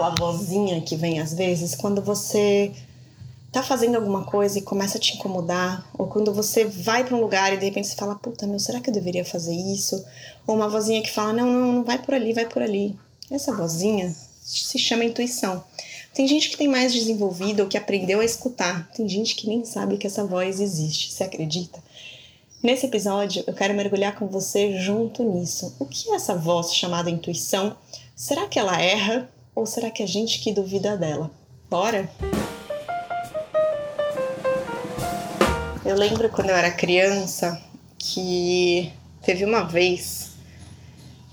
[0.00, 2.72] aquela vozinha que vem às vezes quando você
[3.52, 7.20] tá fazendo alguma coisa e começa a te incomodar, ou quando você vai para um
[7.20, 10.04] lugar e de repente você fala, puta, meu, será que eu deveria fazer isso?
[10.46, 12.96] Ou uma vozinha que fala, não, não, não vai por ali, vai por ali.
[13.28, 15.64] Essa vozinha se chama intuição.
[16.14, 18.88] Tem gente que tem mais desenvolvido ou que aprendeu a escutar.
[18.92, 21.12] Tem gente que nem sabe que essa voz existe.
[21.12, 21.82] Você acredita?
[22.62, 25.74] Nesse episódio, eu quero mergulhar com você junto nisso.
[25.78, 27.76] O que é essa voz chamada intuição?
[28.14, 31.30] Será que ela erra ou será que a gente que duvida dela?
[31.68, 32.10] Bora?
[35.84, 37.60] Eu lembro quando eu era criança
[37.98, 40.30] que teve uma vez,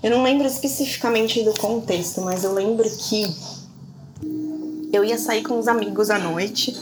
[0.02, 3.26] eu não lembro especificamente do contexto, mas eu lembro que
[4.92, 6.76] eu ia sair com os amigos à noite,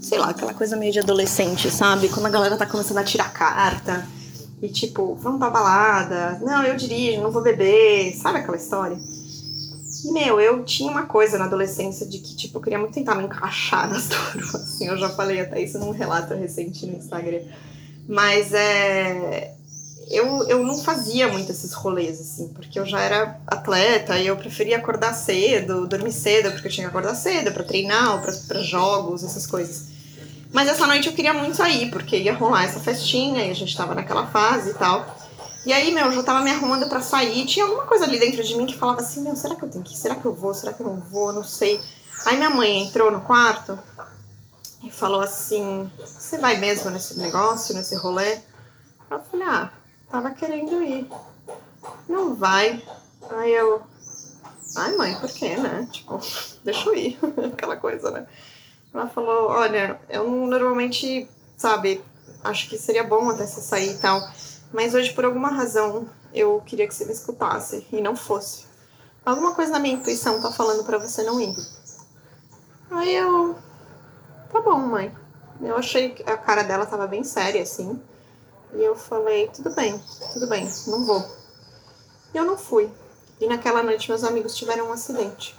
[0.00, 2.08] sei lá, aquela coisa meio de adolescente, sabe?
[2.08, 4.06] Quando a galera tá começando a tirar carta
[4.60, 8.98] e tipo, vamos pra balada, não, eu dirijo, não vou beber, sabe aquela história?
[10.04, 13.14] E, meu, eu tinha uma coisa na adolescência de que, tipo, eu queria muito tentar
[13.14, 17.42] me encaixar nas turmas, assim, eu já falei até isso num relato recente no Instagram.
[18.08, 19.54] Mas é.
[20.10, 24.36] Eu, eu não fazia muito esses rolês, assim, porque eu já era atleta e eu
[24.36, 29.24] preferia acordar cedo, dormir cedo, porque eu tinha que acordar cedo para treinar, para jogos,
[29.24, 29.84] essas coisas.
[30.52, 33.74] Mas essa noite eu queria muito sair, porque ia rolar essa festinha e a gente
[33.74, 35.16] tava naquela fase e tal.
[35.64, 37.46] E aí, meu, eu já tava me arrumando para sair.
[37.46, 39.84] Tinha alguma coisa ali dentro de mim que falava assim: meu, será que eu tenho
[39.84, 39.96] que ir?
[39.96, 40.52] Será que eu vou?
[40.52, 41.32] Será que eu não vou?
[41.32, 41.80] Não sei.
[42.26, 43.78] Aí minha mãe entrou no quarto
[44.82, 48.40] e falou assim: você vai mesmo nesse negócio, nesse rolê?
[49.08, 49.70] Eu falei: ah,
[50.10, 51.08] tava querendo ir.
[52.08, 52.82] Não vai.
[53.30, 53.82] Aí eu.
[54.76, 55.86] Ai, mãe, por quê, né?
[55.92, 56.18] Tipo,
[56.64, 57.18] deixa eu ir.
[57.54, 58.26] Aquela coisa, né?
[58.92, 62.02] Ela falou: olha, eu normalmente, sabe,
[62.42, 64.20] acho que seria bom até você sair e tal.
[64.72, 68.64] Mas hoje, por alguma razão, eu queria que você me escutasse e não fosse.
[69.24, 71.54] Alguma coisa na minha intuição tá falando para você não ir.
[72.90, 73.56] Aí eu.
[74.50, 75.14] Tá bom, mãe.
[75.60, 78.00] Eu achei que a cara dela tava bem séria, assim.
[78.74, 81.24] E eu falei: tudo bem, tudo bem, não vou.
[82.34, 82.90] E eu não fui.
[83.40, 85.54] E naquela noite, meus amigos tiveram um acidente.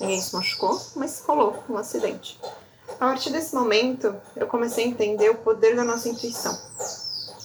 [0.00, 2.38] Ninguém se machucou, mas rolou um acidente.
[2.88, 6.56] A partir desse momento, eu comecei a entender o poder da nossa intuição.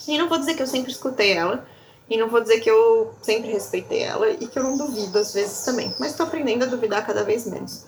[0.07, 1.65] E não vou dizer que eu sempre escutei ela,
[2.11, 5.33] e não vou dizer que eu sempre respeitei ela e que eu não duvido às
[5.33, 7.85] vezes também, mas estou aprendendo a duvidar cada vez menos.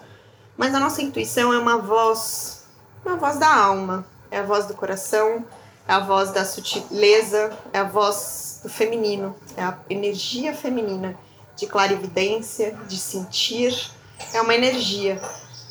[0.56, 2.64] Mas a nossa intuição é uma voz,
[3.06, 5.46] uma voz da alma, é a voz do coração,
[5.86, 11.18] é a voz da sutileza, é a voz do feminino, é a energia feminina
[11.58, 13.92] de clarividência, de sentir,
[14.34, 15.22] é uma energia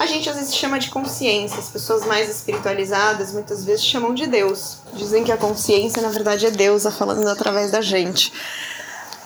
[0.03, 1.61] a gente às vezes chama de consciência.
[1.61, 4.79] As pessoas mais espiritualizadas muitas vezes chamam de Deus.
[4.95, 8.33] Dizem que a consciência, na verdade, é Deus falando através da gente.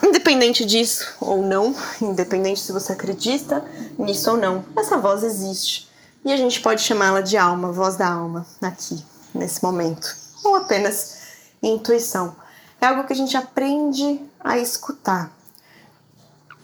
[0.03, 3.65] Independente disso ou não, independente se você acredita
[3.99, 5.89] nisso ou não, essa voz existe.
[6.23, 9.03] E a gente pode chamá-la de alma, voz da alma, aqui,
[9.35, 10.15] nesse momento.
[10.45, 11.17] Ou apenas
[11.63, 12.37] intuição.
[12.83, 15.33] É algo que a gente aprende a escutar.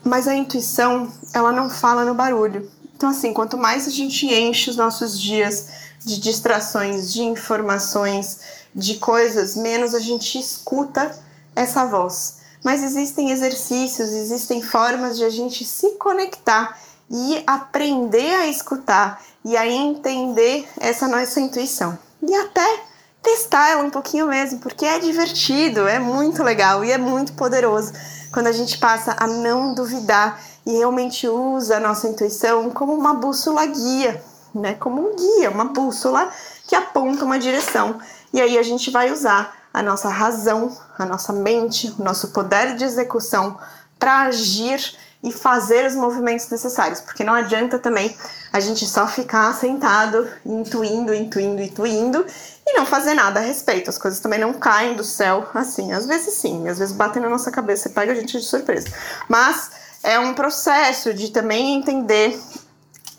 [0.03, 2.69] Mas a intuição, ela não fala no barulho.
[3.03, 5.67] Então, assim, quanto mais a gente enche os nossos dias
[5.99, 8.39] de distrações, de informações,
[8.73, 11.13] de coisas, menos a gente escuta
[11.53, 12.37] essa voz.
[12.63, 16.79] Mas existem exercícios, existem formas de a gente se conectar
[17.11, 21.99] e aprender a escutar e a entender essa nossa intuição.
[22.25, 22.83] E até
[23.21, 27.91] testar ela um pouquinho mesmo, porque é divertido, é muito legal e é muito poderoso
[28.33, 33.13] quando a gente passa a não duvidar e realmente usa a nossa intuição como uma
[33.13, 34.23] bússola guia,
[34.55, 34.73] né?
[34.73, 36.31] Como um guia, uma bússola
[36.67, 37.99] que aponta uma direção.
[38.33, 42.75] E aí a gente vai usar a nossa razão, a nossa mente, o nosso poder
[42.75, 43.57] de execução
[43.99, 48.15] para agir e fazer os movimentos necessários, porque não adianta também
[48.53, 52.23] a gente só ficar sentado, intuindo, intuindo, intuindo
[52.67, 53.89] e não fazer nada a respeito.
[53.89, 55.91] As coisas também não caem do céu assim.
[55.91, 58.87] Às vezes sim, às vezes batem na nossa cabeça e pega a gente de surpresa.
[59.27, 59.71] Mas
[60.03, 62.39] é um processo de também entender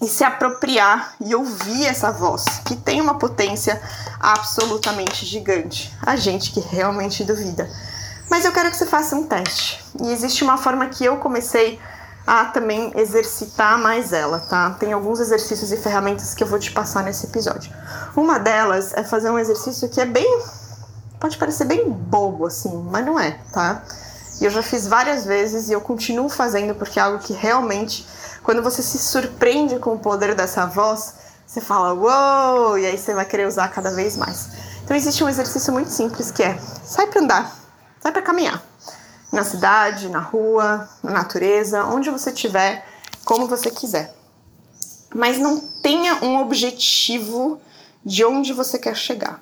[0.00, 3.82] e se apropriar e ouvir essa voz, que tem uma potência
[4.20, 5.93] absolutamente gigante.
[6.00, 7.69] A gente que realmente duvida.
[8.31, 9.82] Mas eu quero que você faça um teste.
[10.00, 11.81] E existe uma forma que eu comecei
[12.26, 14.71] a também exercitar mais ela, tá?
[14.79, 17.73] Tem alguns exercícios e ferramentas que eu vou te passar nesse episódio.
[18.17, 20.41] Uma delas é fazer um exercício que é bem.
[21.21, 23.82] pode parecer bem bobo assim, mas não é, tá?
[24.41, 28.06] E eu já fiz várias vezes e eu continuo fazendo porque é algo que realmente,
[28.43, 31.15] quando você se surpreende com o poder dessa voz,
[31.47, 32.79] você fala uou, wow!
[32.79, 34.49] e aí você vai querer usar cada vez mais.
[34.82, 37.56] Então existe um exercício muito simples que é sai para andar,
[38.00, 38.62] sai para caminhar.
[39.35, 42.87] Na cidade, na rua, na natureza, onde você estiver,
[43.25, 44.15] como você quiser.
[45.15, 47.61] mas não tenha um objetivo
[48.05, 49.41] de onde você quer chegar.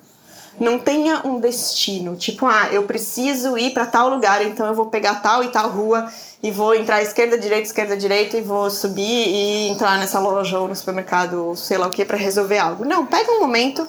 [0.59, 4.85] Não tenha um destino, tipo, ah, eu preciso ir para tal lugar, então eu vou
[4.85, 6.07] pegar tal e tal rua
[6.43, 10.67] e vou entrar esquerda, direita, esquerda, direita e vou subir e entrar nessa loja ou
[10.67, 12.85] no supermercado, sei lá o que, para resolver algo.
[12.85, 13.87] Não, pega um momento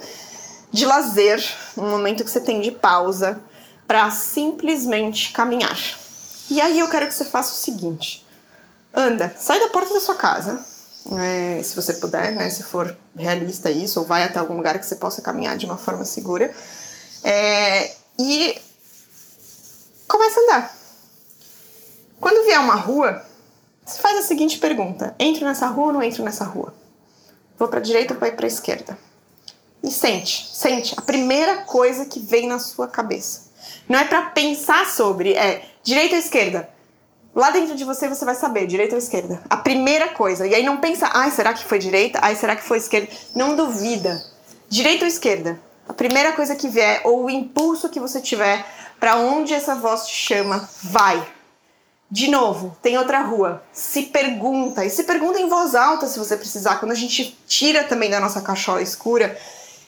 [0.73, 1.45] de lazer,
[1.77, 3.39] um momento que você tem de pausa
[3.86, 5.78] para simplesmente caminhar.
[6.50, 8.26] E aí eu quero que você faça o seguinte:
[8.94, 10.64] anda, sai da porta da sua casa,
[11.12, 14.86] é, se você puder, né, se for realista isso, ou vai até algum lugar que
[14.86, 16.54] você possa caminhar de uma forma segura.
[17.22, 18.60] É, e
[20.08, 20.76] começa a andar.
[22.20, 23.25] Quando vier uma rua,
[23.84, 26.75] você faz a seguinte pergunta: entro nessa rua ou não entro nessa rua?
[27.58, 28.98] Vou para a direita ou vou para a esquerda?
[29.82, 33.44] E sente, sente a primeira coisa que vem na sua cabeça.
[33.88, 36.69] Não é para pensar sobre, é direita ou esquerda?
[37.35, 39.43] Lá dentro de você você vai saber, direita ou esquerda.
[39.50, 40.47] A primeira coisa.
[40.47, 42.21] E aí não pensa, ai, será que foi direita?
[42.23, 43.09] Ai, será que foi esquerda?
[43.35, 44.25] Não duvida.
[44.69, 45.61] Direita ou esquerda?
[45.88, 48.65] A primeira coisa que vier, ou o impulso que você tiver,
[49.00, 51.27] para onde essa voz te chama, vai.
[52.11, 53.62] De novo, tem outra rua.
[53.73, 56.77] Se pergunta, e se pergunta em voz alta se você precisar.
[56.77, 59.37] Quando a gente tira também da nossa cachola escura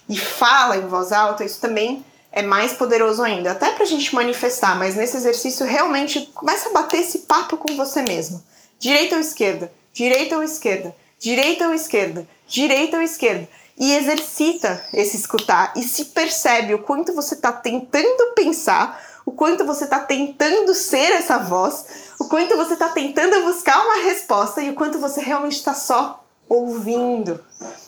[0.09, 2.05] e fala em voz alta, isso também
[2.37, 7.00] é mais poderoso ainda, até pra gente manifestar, mas nesse exercício realmente começa a bater
[7.00, 8.44] esse papo com você mesmo.
[8.79, 9.73] Direita ou esquerda?
[9.91, 10.94] Direita ou esquerda?
[11.19, 12.29] Direita ou esquerda?
[12.47, 13.49] Direita ou esquerda?
[13.79, 19.65] E exercita esse escutar e se percebe o quanto você está tentando pensar, o quanto
[19.65, 21.87] você está tentando ser essa voz,
[22.21, 26.23] o quanto você está tentando buscar uma resposta e o quanto você realmente está só
[26.47, 27.43] ouvindo.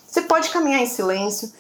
[0.07, 1.53] Você pode caminhar em silêncio,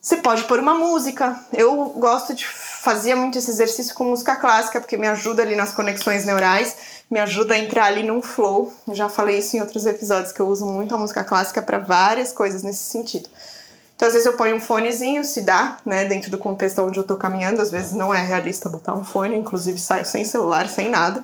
[0.00, 1.38] você pode pôr uma música.
[1.52, 5.72] Eu gosto de fazia muito esse exercício com música clássica porque me ajuda ali nas
[5.72, 6.74] conexões neurais,
[7.10, 8.72] me ajuda a entrar ali num flow.
[8.88, 11.78] Eu já falei isso em outros episódios que eu uso muito a música clássica para
[11.78, 13.28] várias coisas nesse sentido.
[13.94, 17.04] Então, às vezes eu ponho um fonezinho, se dá, né, dentro do contexto onde eu
[17.04, 17.60] tô caminhando.
[17.60, 21.22] Às vezes não é realista botar um fone, inclusive saio sem celular, sem nada.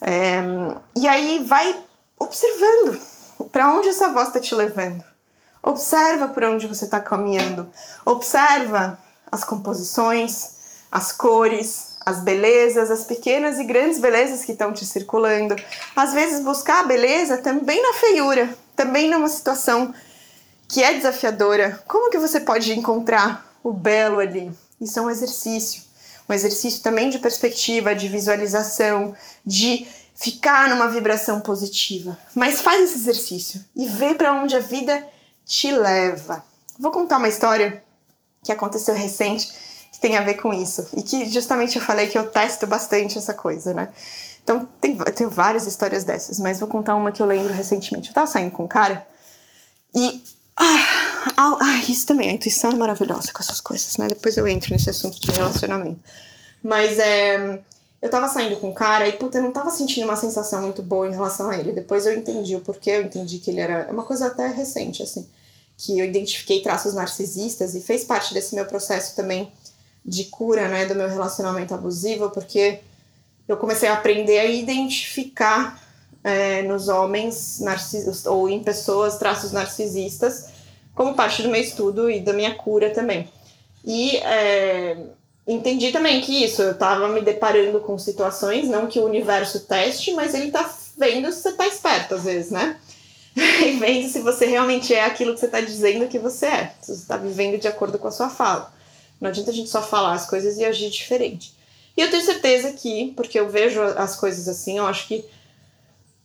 [0.00, 0.40] É...
[0.96, 1.78] E aí vai
[2.18, 2.98] observando
[3.52, 5.09] para onde essa voz está te levando.
[5.62, 7.68] Observa por onde você está caminhando.
[8.04, 8.98] Observa
[9.30, 10.50] as composições,
[10.90, 15.54] as cores, as belezas, as pequenas e grandes belezas que estão te circulando.
[15.94, 19.94] Às vezes buscar a beleza também na feiura, também numa situação
[20.66, 21.82] que é desafiadora.
[21.86, 24.50] Como que você pode encontrar o belo ali?
[24.80, 25.82] Isso é um exercício.
[26.28, 29.14] Um exercício também de perspectiva, de visualização,
[29.44, 32.16] de ficar numa vibração positiva.
[32.34, 35.04] Mas faz esse exercício e vê para onde a vida
[35.50, 36.44] te leva.
[36.78, 37.82] Vou contar uma história
[38.44, 39.52] que aconteceu recente
[39.92, 43.18] que tem a ver com isso e que justamente eu falei que eu testo bastante
[43.18, 43.88] essa coisa, né?
[44.44, 48.08] Então tem, tenho várias histórias dessas, mas vou contar uma que eu lembro recentemente.
[48.08, 49.04] Eu tava saindo com um cara
[49.92, 50.22] e
[50.56, 54.06] ah, ah, isso também, a intuição é maravilhosa com essas coisas, né?
[54.06, 55.98] Depois eu entro nesse assunto de relacionamento.
[56.62, 57.60] Mas é,
[58.00, 60.80] eu tava saindo com um cara e, puta, eu não tava sentindo uma sensação muito
[60.80, 61.72] boa em relação a ele.
[61.72, 63.86] Depois eu entendi o porquê, eu entendi que ele era.
[63.88, 65.26] É uma coisa até recente, assim
[65.80, 69.50] que eu identifiquei traços narcisistas e fez parte desse meu processo também
[70.04, 72.80] de cura, né, do meu relacionamento abusivo, porque
[73.48, 75.82] eu comecei a aprender a identificar
[76.22, 80.50] é, nos homens narcisistas ou em pessoas traços narcisistas
[80.94, 83.26] como parte do meu estudo e da minha cura também.
[83.82, 84.98] E é,
[85.46, 90.12] entendi também que isso, eu estava me deparando com situações, não que o universo teste,
[90.12, 92.78] mas ele está vendo se você está esperto às vezes, né?
[93.66, 96.74] e vendo se você realmente é aquilo que você está dizendo que você é.
[96.80, 98.72] Se você está vivendo de acordo com a sua fala.
[99.20, 101.54] Não adianta a gente só falar as coisas e agir diferente.
[101.96, 105.24] E eu tenho certeza que, porque eu vejo as coisas assim, eu acho que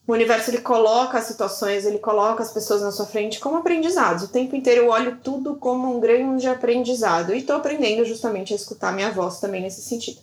[0.07, 4.23] o universo ele coloca as situações, ele coloca as pessoas na sua frente como aprendizados.
[4.23, 7.33] O tempo inteiro eu olho tudo como um grande aprendizado.
[7.33, 10.19] E estou aprendendo justamente a escutar minha voz também nesse sentido.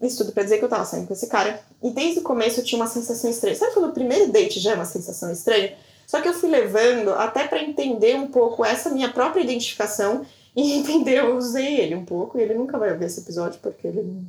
[0.00, 1.62] Isso tudo pra dizer que eu tava saindo com esse cara.
[1.82, 3.56] E desde o começo eu tinha uma sensação estranha.
[3.56, 5.76] Sabe quando o primeiro date já é uma sensação estranha?
[6.10, 10.26] Só que eu fui levando até para entender um pouco essa minha própria identificação
[10.56, 13.86] e entender, eu usei ele um pouco, e ele nunca vai ouvir esse episódio, porque
[13.86, 14.26] ele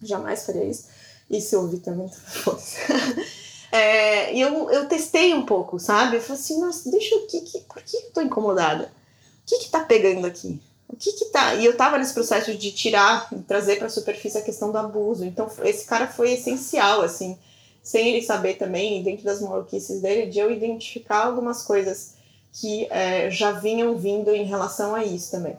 [0.00, 0.86] jamais faria isso.
[1.28, 2.78] E se ouvir também, foda-se.
[3.74, 6.16] É, eu, eu testei um pouco, sabe?
[6.16, 7.26] Eu falei assim, nossa, deixa eu.
[7.26, 8.84] Que, que, por que eu tô incomodada?
[8.84, 10.60] O que que tá pegando aqui?
[10.86, 11.54] O que que tá.
[11.54, 15.24] E eu tava nesse processo de tirar, trazer pra superfície a questão do abuso.
[15.24, 17.38] Então, esse cara foi essencial, assim
[17.82, 22.14] sem ele saber também, dentro das maluquices dele, de eu identificar algumas coisas
[22.52, 25.56] que é, já vinham vindo em relação a isso também.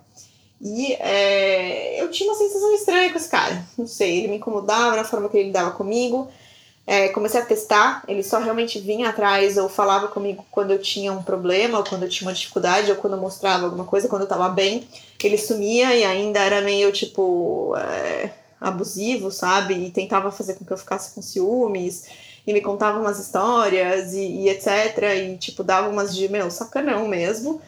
[0.62, 3.66] E é, eu tinha uma sensação estranha com esse cara.
[3.78, 6.30] Não sei, ele me incomodava na forma que ele lidava comigo.
[6.86, 11.14] É, comecei a testar, ele só realmente vinha atrás ou falava comigo quando eu tinha
[11.14, 14.24] um problema, ou quando eu tinha uma dificuldade, ou quando eu mostrava alguma coisa, quando
[14.24, 14.86] eu tava bem,
[15.24, 18.30] ele sumia e ainda era meio tipo é,
[18.64, 19.74] abusivo, sabe?
[19.76, 22.06] E tentava fazer com que eu ficasse com ciúmes,
[22.46, 24.98] e me contava umas histórias e, e etc.
[25.16, 27.62] E tipo, dava umas de meu, sacanão mesmo.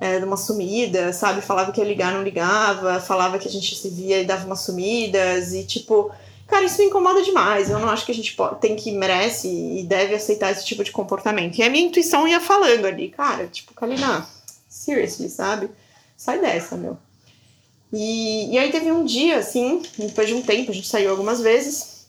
[0.00, 1.40] É, uma sumida, sabe?
[1.40, 4.60] Falava que ia ligar, não ligava, falava que a gente se via e dava umas
[4.60, 6.12] sumidas, e tipo,
[6.46, 7.68] Cara, isso me incomoda demais.
[7.70, 10.84] Eu não acho que a gente pode, tem que, merece e deve aceitar esse tipo
[10.84, 11.58] de comportamento.
[11.58, 14.26] E a minha intuição ia falando ali, cara, tipo, Kalina,
[14.68, 15.70] seriously, sabe?
[16.16, 16.96] Sai dessa, meu.
[17.98, 21.40] E, e aí teve um dia, assim, depois de um tempo, a gente saiu algumas
[21.40, 22.06] vezes.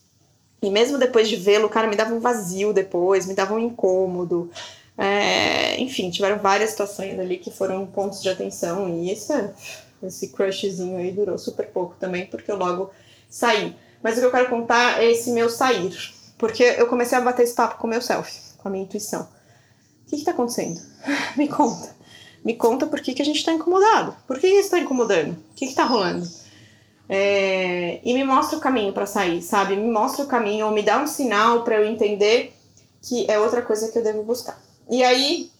[0.60, 3.58] E mesmo depois de vê-lo, o cara me dava um vazio depois, me dava um
[3.58, 4.50] incômodo.
[4.98, 8.86] É, enfim, tiveram várias situações ali que foram pontos de atenção.
[8.98, 9.32] E esse,
[10.02, 12.90] esse crushzinho aí durou super pouco também, porque eu logo
[13.30, 13.74] saí.
[14.02, 15.96] Mas o que eu quero contar é esse meu sair.
[16.36, 19.22] Porque eu comecei a bater esse papo com o meu self, com a minha intuição.
[19.22, 20.82] O que está acontecendo?
[21.34, 21.96] Me conta.
[22.44, 24.16] Me conta por que, que a gente está incomodado.
[24.26, 25.32] Por que isso está incomodando?
[25.32, 26.26] O que está rolando?
[27.08, 28.00] É...
[28.04, 29.76] E me mostra o caminho para sair, sabe?
[29.76, 32.54] Me mostra o caminho, ou me dá um sinal para eu entender
[33.02, 34.60] que é outra coisa que eu devo buscar.
[34.90, 35.50] E aí,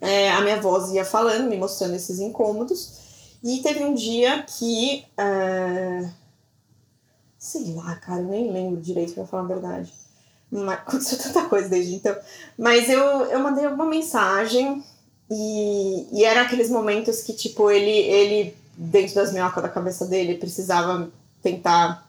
[0.00, 3.00] é, a minha voz ia falando, me mostrando esses incômodos.
[3.42, 5.04] E teve um dia que.
[5.18, 6.20] Uh
[7.40, 9.90] Sei lá, cara, eu nem lembro direito pra falar a verdade.
[10.50, 12.14] Mas, aconteceu tanta coisa desde então.
[12.58, 14.84] Mas eu, eu mandei uma mensagem
[15.30, 20.34] e, e eram aqueles momentos que, tipo, ele, ele, dentro das minhocas da cabeça dele,
[20.36, 21.08] precisava
[21.40, 22.08] tentar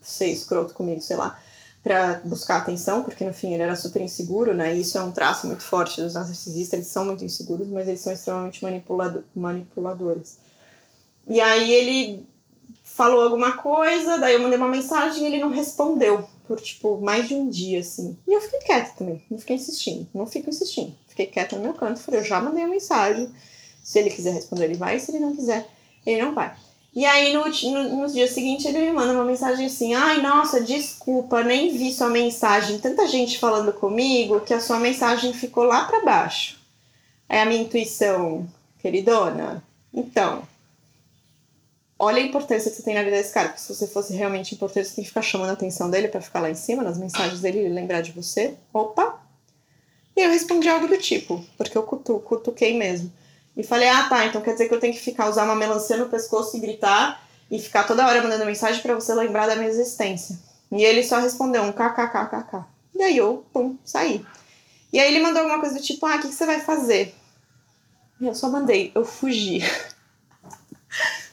[0.00, 1.38] ser escroto comigo, sei lá,
[1.82, 4.74] para buscar atenção, porque no fim ele era super inseguro, né?
[4.74, 8.00] E isso é um traço muito forte dos narcisistas, eles são muito inseguros, mas eles
[8.00, 10.38] são extremamente manipulado manipuladores.
[11.28, 12.26] E aí ele
[12.82, 17.28] falou alguma coisa, daí eu mandei uma mensagem e ele não respondeu por, tipo, mais
[17.28, 18.16] de um dia, assim.
[18.26, 20.94] E eu fiquei quieta também, não fiquei insistindo, não fico insistindo.
[21.14, 23.32] Fiquei quieta no meu canto, falei, eu já mandei a mensagem,
[23.80, 25.64] se ele quiser responder ele vai, se ele não quiser,
[26.04, 26.52] ele não vai.
[26.92, 30.60] E aí no, no, no dia seguinte ele me manda uma mensagem assim, ai, nossa,
[30.60, 35.84] desculpa, nem vi sua mensagem, tanta gente falando comigo que a sua mensagem ficou lá
[35.84, 36.58] para baixo.
[37.28, 38.44] É a minha intuição,
[38.80, 39.62] queridona.
[39.92, 40.42] Então,
[41.96, 44.52] olha a importância que você tem na vida desse cara, porque se você fosse realmente
[44.52, 46.98] importante, você tem que ficar chamando a atenção dele para ficar lá em cima, nas
[46.98, 48.54] mensagens dele, lembrar de você.
[48.72, 49.23] Opa!
[50.16, 53.12] E eu respondi algo do tipo, porque eu cutu, cutuquei mesmo.
[53.56, 55.96] E falei, ah tá, então quer dizer que eu tenho que ficar, usar uma melancia
[55.96, 59.68] no pescoço e gritar e ficar toda hora mandando mensagem para você lembrar da minha
[59.68, 60.38] existência.
[60.72, 62.64] E ele só respondeu um kkkk.
[62.94, 64.24] E aí eu, pum, saí.
[64.92, 67.14] E aí ele mandou alguma coisa do tipo, ah, o que, que você vai fazer?
[68.20, 69.60] E eu só mandei, eu fugi.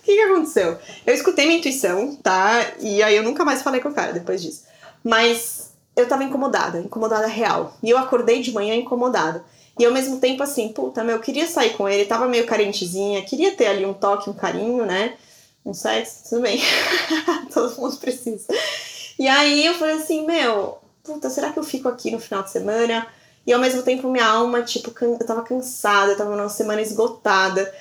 [0.01, 0.79] O que, que aconteceu?
[1.05, 2.73] Eu escutei minha intuição, tá?
[2.79, 4.63] E aí eu nunca mais falei com o cara depois disso.
[5.03, 7.77] Mas eu tava incomodada, incomodada real.
[7.81, 9.43] E eu acordei de manhã incomodada.
[9.79, 13.23] E ao mesmo tempo, assim, puta, meu, eu queria sair com ele, tava meio carentezinha,
[13.23, 15.17] queria ter ali um toque, um carinho, né?
[15.65, 16.61] Um sexo, tudo bem.
[17.53, 18.47] Todo mundo precisa.
[19.17, 22.51] E aí eu falei assim, meu, puta, será que eu fico aqui no final de
[22.51, 23.07] semana?
[23.45, 27.71] E ao mesmo tempo minha alma, tipo, eu tava cansada, eu tava numa semana esgotada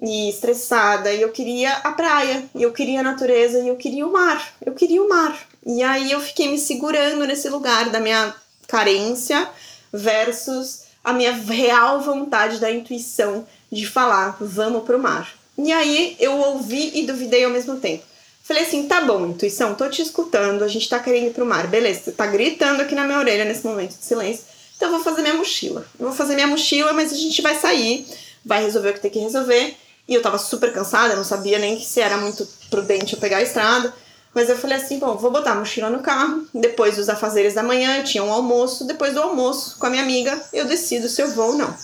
[0.00, 4.06] e estressada, e eu queria a praia, e eu queria a natureza, e eu queria
[4.06, 5.36] o mar, eu queria o mar.
[5.64, 8.34] E aí eu fiquei me segurando nesse lugar da minha
[8.66, 9.48] carência
[9.92, 15.32] versus a minha real vontade da intuição de falar, vamos pro mar.
[15.58, 18.04] E aí eu ouvi e duvidei ao mesmo tempo.
[18.42, 21.68] Falei assim, tá bom, intuição, tô te escutando, a gente tá querendo ir pro mar,
[21.68, 24.44] beleza, você tá gritando aqui na minha orelha nesse momento de silêncio,
[24.76, 25.86] então eu vou fazer minha mochila.
[25.98, 28.08] Eu vou fazer minha mochila, mas a gente vai sair,
[28.44, 29.76] vai resolver o que tem que resolver,
[30.08, 33.42] e eu tava super cansada, não sabia nem se era muito prudente eu pegar a
[33.42, 33.94] estrada.
[34.34, 37.62] Mas eu falei assim, bom, vou botar a mochila no carro, depois dos afazeres da
[37.62, 41.20] manhã, eu tinha um almoço, depois do almoço, com a minha amiga, eu decido se
[41.20, 41.74] eu vou ou não.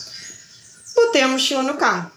[0.94, 2.10] Botei a mochila no carro.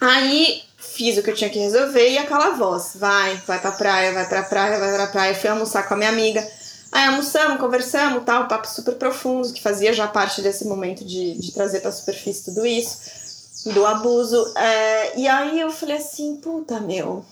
[0.00, 4.12] Aí fiz o que eu tinha que resolver e aquela voz, vai, vai pra praia,
[4.12, 5.34] vai pra praia, vai pra praia.
[5.34, 6.46] Fui almoçar com a minha amiga.
[6.90, 11.52] Aí almoçamos, conversamos, tal, papo super profundo, que fazia já parte desse momento de, de
[11.52, 12.98] trazer pra superfície tudo isso
[13.72, 14.52] do abuso.
[14.56, 17.24] É, e aí eu falei assim, puta, meu.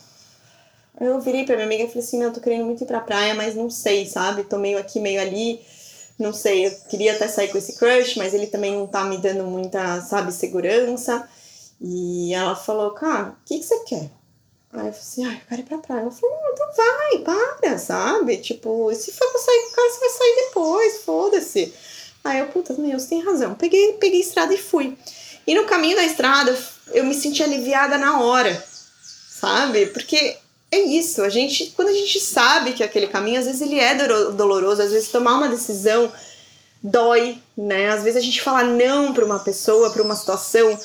[1.00, 3.00] Eu virei pra minha amiga e falei assim, meu, eu tô querendo muito ir pra
[3.00, 4.44] praia, mas não sei, sabe?
[4.44, 5.60] Tô meio aqui, meio ali.
[6.18, 9.18] Não sei, eu queria até sair com esse crush, mas ele também não tá me
[9.18, 11.28] dando muita, sabe, segurança.
[11.78, 14.10] E ela falou, cara, o que, que você quer?
[14.72, 16.00] Aí eu falei assim, ah, eu quero ir pra praia.
[16.00, 18.38] Ela falou, não, então vai, para, sabe?
[18.38, 21.74] Tipo, se for pra sair com o cara, você vai sair depois, foda-se.
[22.24, 23.54] Aí eu, puta, meu, você tem razão.
[23.54, 24.96] Peguei, peguei estrada e fui.
[25.46, 26.58] E no caminho da estrada,
[26.92, 28.64] eu me senti aliviada na hora,
[29.28, 29.86] sabe?
[29.86, 30.36] Porque
[30.70, 31.22] é isso.
[31.22, 33.94] A gente, quando a gente sabe que aquele caminho, às vezes ele é
[34.32, 36.12] doloroso, às vezes tomar uma decisão
[36.82, 37.90] dói, né?
[37.90, 40.78] Às vezes a gente fala não para uma pessoa, para uma situação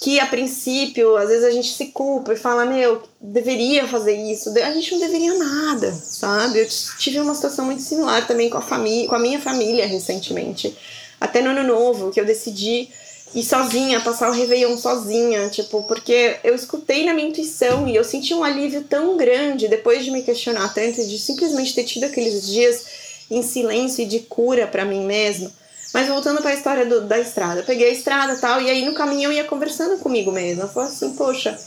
[0.00, 4.50] que a princípio, às vezes a gente se culpa e fala, meu, deveria fazer isso.
[4.58, 6.60] A gente não deveria nada, sabe?
[6.60, 6.68] Eu
[6.98, 10.76] tive uma situação muito similar também com a família, com a minha família recentemente.
[11.18, 12.90] Até no ano novo, que eu decidi
[13.34, 18.04] ir sozinha, passar o Réveillon sozinha, tipo, porque eu escutei na minha intuição e eu
[18.04, 22.46] senti um alívio tão grande depois de me questionar tanto, de simplesmente ter tido aqueles
[22.46, 22.84] dias
[23.30, 25.50] em silêncio e de cura para mim mesma
[25.96, 28.84] mas voltando para a história do, da estrada, eu peguei a estrada tal, e aí
[28.84, 30.64] no caminho eu ia conversando comigo mesma.
[30.64, 31.58] Eu falei assim, poxa,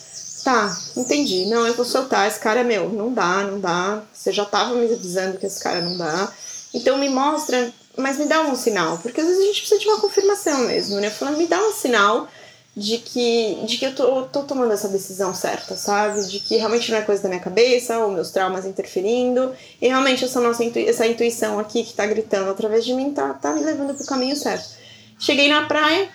[0.44, 1.48] tá, entendi.
[1.48, 2.90] Não, eu vou soltar, esse cara é meu.
[2.90, 4.04] Não dá, não dá.
[4.14, 6.32] Você já tava me avisando que esse cara não dá.
[6.74, 8.98] Então me mostra, mas me dá um sinal.
[9.00, 11.10] Porque às vezes a gente precisa de uma confirmação mesmo, né?
[11.10, 12.28] Falei, me dá um sinal
[12.76, 16.26] de que, de que eu tô, tô tomando essa decisão certa, sabe?
[16.28, 20.24] De que realmente não é coisa da minha cabeça, ou meus traumas interferindo, e realmente
[20.24, 23.94] essa nossa essa intuição aqui que tá gritando através de mim tá, tá me levando
[23.96, 24.78] pro caminho certo.
[25.20, 26.08] Cheguei na praia,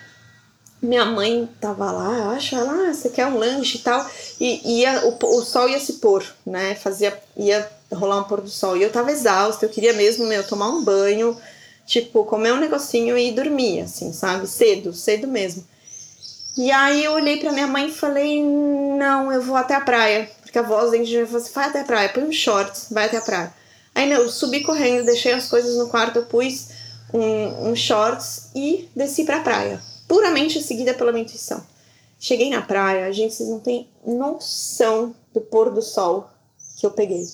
[0.81, 5.05] minha mãe tava lá, acho, ela, ah, você quer um lanche e tal, e ia,
[5.05, 6.73] o, o sol ia se pôr, né?
[6.73, 10.43] Fazia, ia rolar um pôr do sol, e eu tava exausta, eu queria mesmo, meu,
[10.43, 11.37] tomar um banho,
[11.85, 14.47] tipo, comer um negocinho e dormir, assim, sabe?
[14.47, 15.63] Cedo, cedo mesmo.
[16.57, 20.29] E aí eu olhei pra minha mãe e falei, não, eu vou até a praia.
[20.41, 22.87] Porque a voz dentro de mim falou assim, vai até a praia, põe um shorts,
[22.89, 23.53] vai até a praia.
[23.93, 26.69] Aí eu subi correndo, deixei as coisas no quarto, eu pus
[27.13, 29.81] um, um shorts e desci pra praia.
[30.07, 31.61] Puramente seguida pela minha intuição.
[32.19, 36.29] Cheguei na praia, gente, vocês não têm noção do pôr do sol
[36.77, 37.25] que eu peguei.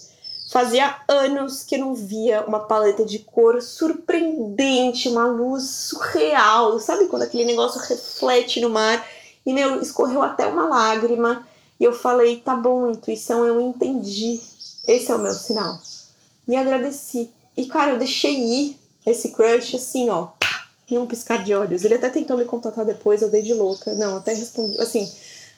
[0.51, 6.77] Fazia anos que não via uma paleta de cor surpreendente, uma luz surreal.
[6.77, 9.01] Sabe quando aquele negócio reflete no mar?
[9.45, 11.47] E meu, escorreu até uma lágrima.
[11.79, 14.41] E eu falei: tá bom, intuição, eu entendi.
[14.85, 15.79] Esse é o meu sinal.
[16.45, 17.29] E agradeci.
[17.55, 20.31] E cara, eu deixei ir esse crush assim, ó,
[20.89, 21.85] em um piscar de olhos.
[21.85, 23.93] Ele até tentou me contatar depois, eu dei de louca.
[23.93, 25.09] Não, até respondi, assim,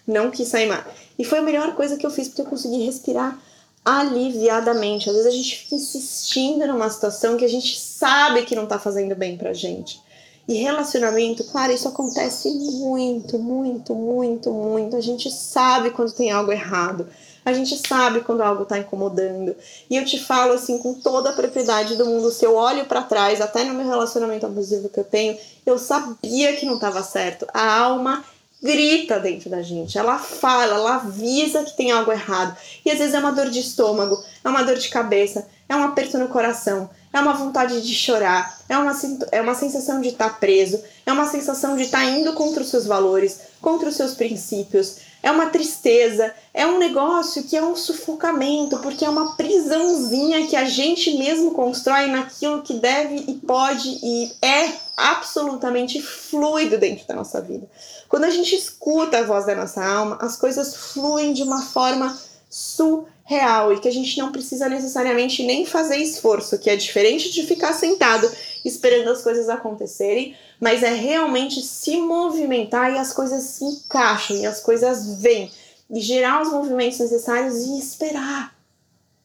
[0.05, 0.85] não quis sair mais.
[1.17, 3.41] E foi a melhor coisa que eu fiz porque eu consegui respirar
[3.83, 5.09] aliviadamente.
[5.09, 8.79] Às vezes a gente fica insistindo numa situação que a gente sabe que não tá
[8.79, 10.01] fazendo bem pra gente.
[10.47, 14.95] E relacionamento, claro, isso acontece muito, muito, muito, muito.
[14.95, 17.07] A gente sabe quando tem algo errado.
[17.45, 19.55] A gente sabe quando algo tá incomodando.
[19.89, 23.01] E eu te falo assim com toda a propriedade do mundo, se eu olho para
[23.01, 27.45] trás, até no meu relacionamento abusivo que eu tenho, eu sabia que não estava certo.
[27.53, 28.23] A alma
[28.63, 32.55] grita dentro da gente, ela fala, ela avisa que tem algo errado.
[32.85, 35.83] E às vezes é uma dor de estômago, é uma dor de cabeça, é um
[35.83, 38.93] aperto no coração, é uma vontade de chorar, é uma,
[39.31, 42.63] é uma sensação de estar tá preso, é uma sensação de estar tá indo contra
[42.63, 47.63] os seus valores, contra os seus princípios, é uma tristeza, é um negócio que é
[47.63, 53.33] um sufocamento, porque é uma prisãozinha que a gente mesmo constrói naquilo que deve e
[53.35, 57.65] pode e é absolutamente fluido dentro da nossa vida.
[58.09, 62.15] Quando a gente escuta a voz da nossa alma, as coisas fluem de uma forma
[62.49, 67.43] surreal e que a gente não precisa necessariamente nem fazer esforço, que é diferente de
[67.43, 68.29] ficar sentado
[68.63, 74.45] esperando as coisas acontecerem, mas é realmente se movimentar e as coisas se encaixam e
[74.45, 75.51] as coisas vêm
[75.91, 78.55] e gerar os movimentos necessários e esperar.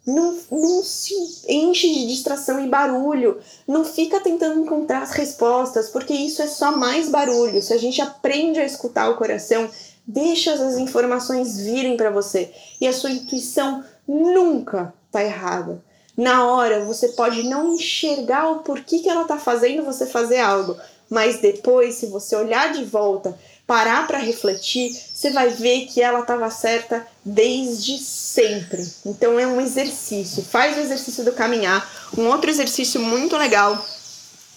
[0.04, 1.14] Não, não se
[1.48, 3.38] enche de distração e barulho.
[3.68, 7.62] Não fica tentando encontrar as respostas, porque isso é só mais barulho.
[7.62, 9.70] Se a gente aprende a escutar o coração,
[10.04, 12.52] deixa as informações virem para você.
[12.80, 15.84] E a sua intuição nunca tá errada.
[16.16, 20.76] Na hora, você pode não enxergar o porquê que ela tá fazendo você fazer algo,
[21.10, 26.20] mas depois, se você olhar de volta, parar para refletir, você vai ver que ela
[26.20, 28.86] estava certa desde sempre.
[29.04, 30.42] Então é um exercício.
[30.42, 31.86] Faz o exercício do caminhar.
[32.16, 33.84] Um outro exercício muito legal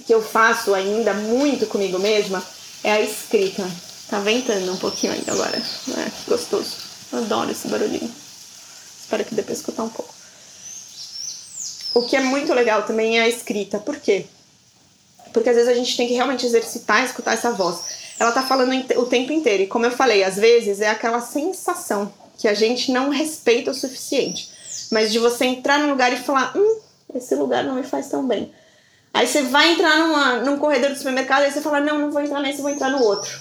[0.06, 2.44] que eu faço ainda muito comigo mesma
[2.84, 3.70] é a escrita.
[4.10, 5.58] Tá ventando um pouquinho ainda agora.
[5.58, 6.78] É, gostoso.
[7.14, 8.12] adoro esse barulhinho.
[9.02, 10.14] Espero que pra escutar um pouco.
[11.94, 13.78] O que é muito legal também é a escrita.
[13.78, 14.26] Por quê?
[15.34, 18.02] Porque às vezes a gente tem que realmente exercitar escutar essa voz.
[18.20, 19.64] Ela tá falando o tempo inteiro.
[19.64, 23.74] E como eu falei, às vezes é aquela sensação que a gente não respeita o
[23.74, 24.50] suficiente.
[24.92, 26.80] Mas de você entrar num lugar e falar: hum,
[27.16, 28.52] esse lugar não me faz tão bem.
[29.14, 32.22] Aí você vai entrar numa, num corredor do supermercado e você fala: não, não vou
[32.22, 33.40] entrar nesse, vou entrar no outro.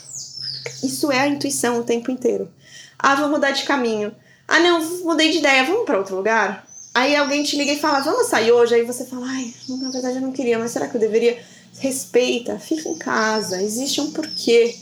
[0.83, 2.51] Isso é a intuição o tempo inteiro.
[2.99, 4.15] Ah, vou mudar de caminho.
[4.47, 6.67] Ah, não, mudei de ideia, vamos para outro lugar?
[6.93, 8.75] Aí alguém te liga e fala: vamos sair hoje?
[8.75, 11.39] Aí você fala: ai, na verdade eu não queria, mas será que eu deveria?
[11.79, 14.77] Respeita, fica em casa, existe um porquê,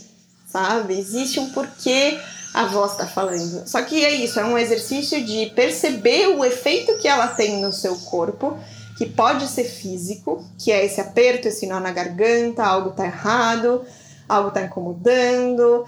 [0.46, 0.98] sabe?
[0.98, 2.18] Existe um porquê
[2.55, 3.66] a voz está falando.
[3.68, 7.72] Só que é isso, é um exercício de perceber o efeito que ela tem no
[7.72, 8.59] seu corpo,
[8.96, 13.85] que pode ser físico, que é esse aperto, esse nó na garganta, algo tá errado,
[14.29, 15.87] algo tá incomodando,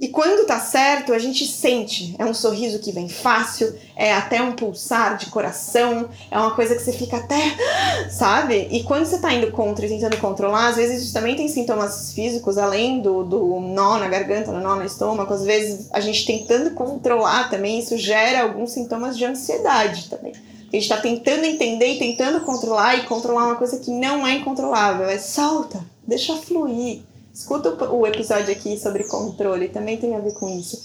[0.00, 2.14] e quando tá certo, a gente sente.
[2.18, 6.74] É um sorriso que vem fácil, é até um pulsar de coração, é uma coisa
[6.74, 7.38] que você fica até,
[8.08, 8.66] sabe?
[8.70, 12.14] E quando você tá indo contra e tentando controlar, às vezes isso também tem sintomas
[12.14, 15.34] físicos, além do, do nó na garganta, no nó no estômago.
[15.34, 20.32] Às vezes a gente tentando controlar também, isso gera alguns sintomas de ansiedade também.
[20.72, 24.36] A gente tá tentando entender e tentando controlar e controlar uma coisa que não é
[24.36, 25.10] incontrolável.
[25.10, 27.02] É solta, deixa fluir
[27.40, 30.78] Escuta o episódio aqui sobre controle, também tem a ver com isso.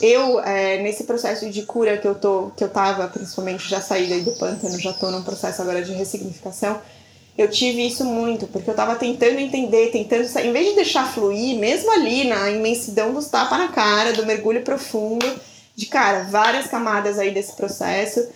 [0.00, 4.08] Eu, é, nesse processo de cura que eu tô, que eu tava, principalmente já saí
[4.08, 6.80] daí do pântano, já tô num processo agora de ressignificação,
[7.36, 11.06] eu tive isso muito, porque eu tava tentando entender, tentando sair, em vez de deixar
[11.06, 15.26] fluir, mesmo ali na imensidão dos tapas na cara, do mergulho profundo,
[15.76, 18.26] de cara, várias camadas aí desse processo,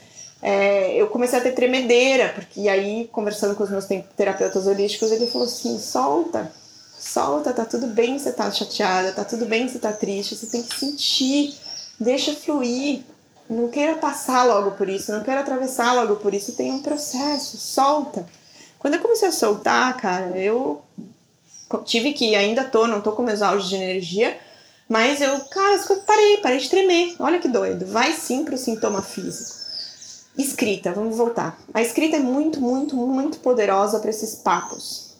[0.42, 5.26] é, eu comecei a ter tremedeira, porque aí, conversando com os meus terapeutas holísticos, ele
[5.26, 6.52] falou assim: solta,
[7.04, 10.62] solta, tá tudo bem você tá chateada, tá tudo bem você tá triste, você tem
[10.62, 11.54] que sentir,
[12.00, 13.02] deixa fluir.
[13.48, 17.58] Não queira passar logo por isso, não queira atravessar logo por isso, tem um processo,
[17.58, 18.26] solta.
[18.78, 20.82] Quando eu comecei a soltar, cara, eu
[21.84, 24.38] tive que, ainda tô, não tô com meus auges de energia,
[24.88, 27.16] mas eu, cara, parei, parei de tremer.
[27.18, 27.86] Olha que doido.
[27.86, 29.64] Vai sim pro sintoma físico.
[30.36, 31.58] Escrita, vamos voltar.
[31.72, 35.13] A escrita é muito, muito, muito poderosa para esses papos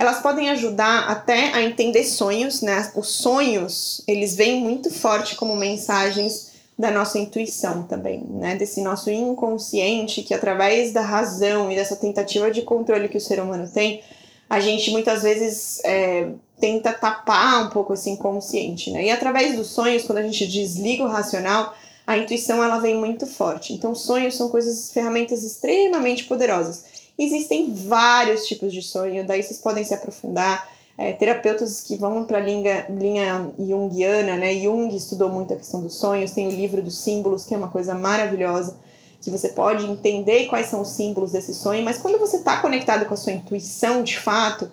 [0.00, 2.90] elas podem ajudar até a entender sonhos, né?
[2.96, 8.56] Os sonhos, eles vêm muito forte como mensagens da nossa intuição também, né?
[8.56, 13.40] Desse nosso inconsciente que através da razão e dessa tentativa de controle que o ser
[13.42, 14.02] humano tem,
[14.48, 19.04] a gente muitas vezes é, tenta tapar um pouco esse inconsciente, né?
[19.04, 21.74] E através dos sonhos, quando a gente desliga o racional,
[22.06, 23.74] a intuição ela vem muito forte.
[23.74, 26.99] Então, sonhos são coisas, ferramentas extremamente poderosas.
[27.20, 30.66] Existem vários tipos de sonho, daí vocês podem se aprofundar.
[30.96, 34.54] É, terapeutas que vão para a linha, linha junguiana, né?
[34.54, 37.68] Jung estudou muito a questão dos sonhos, tem o livro dos símbolos, que é uma
[37.68, 38.76] coisa maravilhosa,
[39.20, 43.04] que você pode entender quais são os símbolos desse sonho, mas quando você está conectado
[43.04, 44.70] com a sua intuição de fato,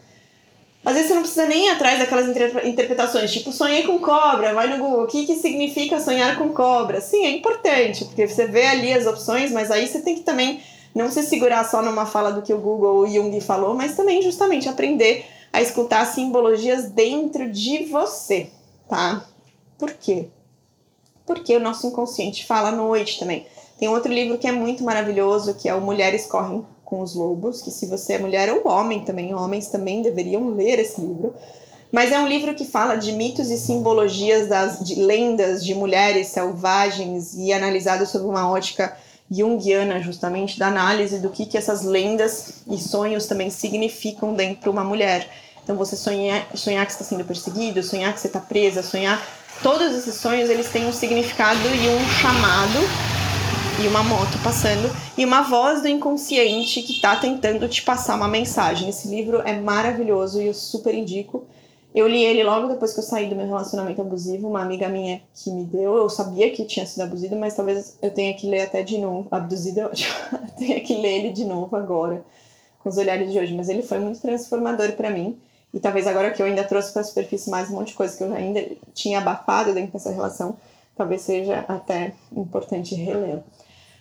[0.85, 2.27] às vezes você não precisa nem ir atrás daquelas
[2.65, 7.01] interpretações, tipo, sonhei com cobra, vai no Google, o que, que significa sonhar com cobra?
[7.01, 10.61] Sim, é importante, porque você vê ali as opções, mas aí você tem que também
[10.97, 14.21] não se segurar só numa fala do que o Google ou Jung falou, mas também
[14.21, 18.49] justamente aprender a escutar simbologias dentro de você,
[18.89, 19.23] tá?
[19.77, 20.27] Por quê?
[21.23, 23.45] Porque o nosso inconsciente fala à noite também.
[23.77, 27.61] Tem outro livro que é muito maravilhoso, que é o Mulheres Correm com os Lobos,
[27.61, 31.35] que se você é mulher ou homem também, homens também deveriam ler esse livro.
[31.91, 36.27] Mas é um livro que fala de mitos e simbologias das de lendas de mulheres
[36.27, 38.97] selvagens e analisado sob uma ótica
[39.29, 44.69] junguiana, justamente, da análise do que, que essas lendas e sonhos também significam dentro de
[44.69, 45.27] uma mulher.
[45.63, 49.21] Então, você sonhar, sonhar que está sendo perseguido, sonhar que você está presa, sonhar.
[49.61, 52.79] Todos esses sonhos eles têm um significado e um chamado
[53.83, 58.27] e uma moto passando e uma voz do inconsciente que está tentando te passar uma
[58.27, 58.89] mensagem.
[58.89, 61.45] Esse livro é maravilhoso e eu super indico.
[61.97, 64.47] Eu li ele logo depois que eu saí do meu relacionamento abusivo.
[64.47, 68.11] Uma amiga minha que me deu, eu sabia que tinha sido abusida, mas talvez eu
[68.11, 69.27] tenha que ler até de novo.
[69.31, 69.89] Abduzida, eu
[70.59, 72.23] tenha que ler ele de novo agora,
[72.83, 73.55] com os olhares de hoje.
[73.55, 75.39] Mas ele foi muito transformador para mim.
[75.73, 78.15] E talvez agora que eu ainda trouxe para a superfície mais um monte de coisa
[78.15, 80.55] que eu ainda tinha abafado dentro dessa relação,
[80.95, 83.43] talvez seja até importante relê-lo.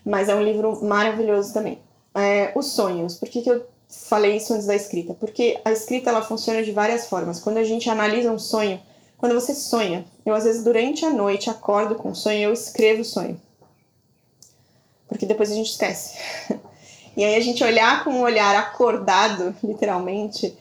[0.05, 1.79] Mas é um livro maravilhoso também.
[2.15, 3.15] É, os sonhos.
[3.15, 6.73] Por que, que eu falei isso antes da escrita, porque a escrita ela funciona de
[6.73, 7.41] várias formas.
[7.41, 8.81] Quando a gente analisa um sonho,
[9.19, 13.03] quando você sonha, eu às vezes durante a noite acordo com um sonho eu escrevo
[13.03, 13.41] o sonho.
[15.09, 16.19] Porque depois a gente esquece.
[17.17, 20.55] E aí a gente olhar com um olhar acordado, literalmente,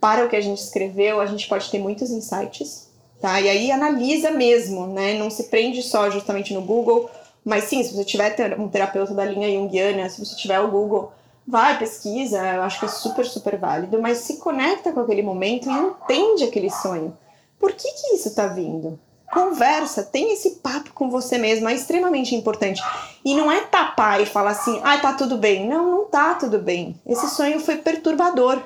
[0.00, 2.88] para o que a gente escreveu, a gente pode ter muitos insights,
[3.20, 3.40] tá?
[3.40, 5.14] E aí analisa mesmo, né?
[5.14, 7.08] Não se prende só justamente no Google,
[7.44, 11.12] mas sim, se você tiver um terapeuta da linha junguiana, se você tiver o Google,
[11.50, 15.68] vai, pesquisa, eu acho que é super, super válido, mas se conecta com aquele momento
[15.68, 17.16] e entende aquele sonho.
[17.58, 18.98] Por que, que isso está vindo?
[19.32, 22.82] Conversa, tem esse papo com você mesmo, é extremamente importante.
[23.24, 25.68] E não é tapar e falar assim, ah, tá tudo bem.
[25.68, 26.98] Não, não tá tudo bem.
[27.06, 28.60] Esse sonho foi perturbador.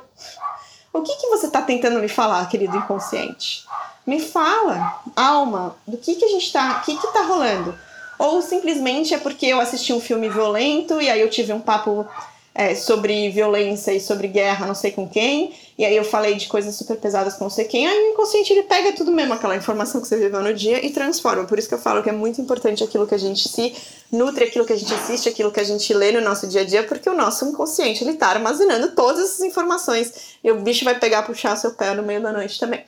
[0.92, 3.66] O que, que você está tentando me falar, querido inconsciente?
[4.06, 7.74] Me fala, alma, do que, que a gente tá, o que, que tá rolando?
[8.18, 12.06] Ou simplesmente é porque eu assisti um filme violento e aí eu tive um papo
[12.54, 16.46] é, sobre violência e sobre guerra, não sei com quem, e aí eu falei de
[16.46, 19.56] coisas super pesadas com não sei quem, aí o inconsciente ele pega tudo mesmo, aquela
[19.56, 21.44] informação que você viveu no dia e transforma.
[21.44, 23.74] Por isso que eu falo que é muito importante aquilo que a gente se
[24.12, 26.64] nutre, aquilo que a gente assiste, aquilo que a gente lê no nosso dia a
[26.64, 30.96] dia, porque o nosso inconsciente ele tá armazenando todas essas informações e o bicho vai
[30.96, 32.84] pegar, puxar seu pé no meio da noite também.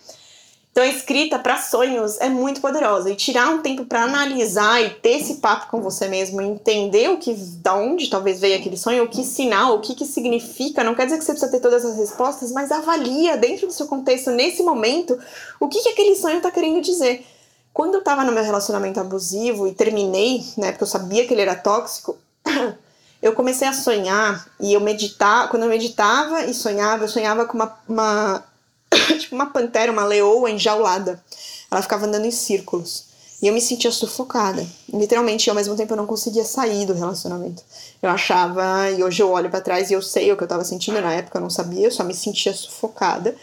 [0.76, 4.90] Então a escrita para sonhos é muito poderosa e tirar um tempo para analisar e
[4.90, 9.04] ter esse papo com você mesmo, entender o que, da onde talvez veio aquele sonho,
[9.04, 10.84] o que sinal, o que que significa.
[10.84, 13.86] Não quer dizer que você precisa ter todas as respostas, mas avalia dentro do seu
[13.86, 15.18] contexto nesse momento
[15.58, 17.24] o que que aquele sonho está querendo dizer.
[17.72, 21.40] Quando eu estava no meu relacionamento abusivo e terminei, né, porque eu sabia que ele
[21.40, 22.18] era tóxico,
[23.22, 25.48] eu comecei a sonhar e eu meditar.
[25.48, 28.55] Quando eu meditava e sonhava, eu sonhava com uma, uma
[29.18, 31.22] tipo uma pantera, uma leoa enjaulada.
[31.70, 33.06] Ela ficava andando em círculos.
[33.40, 34.66] E eu me sentia sufocada.
[34.92, 37.62] Literalmente, e ao mesmo tempo eu não conseguia sair do relacionamento.
[38.02, 40.64] Eu achava, e hoje eu olho para trás e eu sei o que eu tava
[40.64, 43.36] sentindo na época, eu não sabia, eu só me sentia sufocada.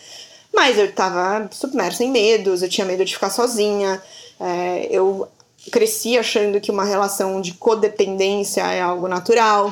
[0.54, 4.02] Mas eu tava submersa em medos, eu tinha medo de ficar sozinha.
[4.40, 5.28] É, eu
[5.72, 9.72] cresci achando que uma relação de codependência é algo natural,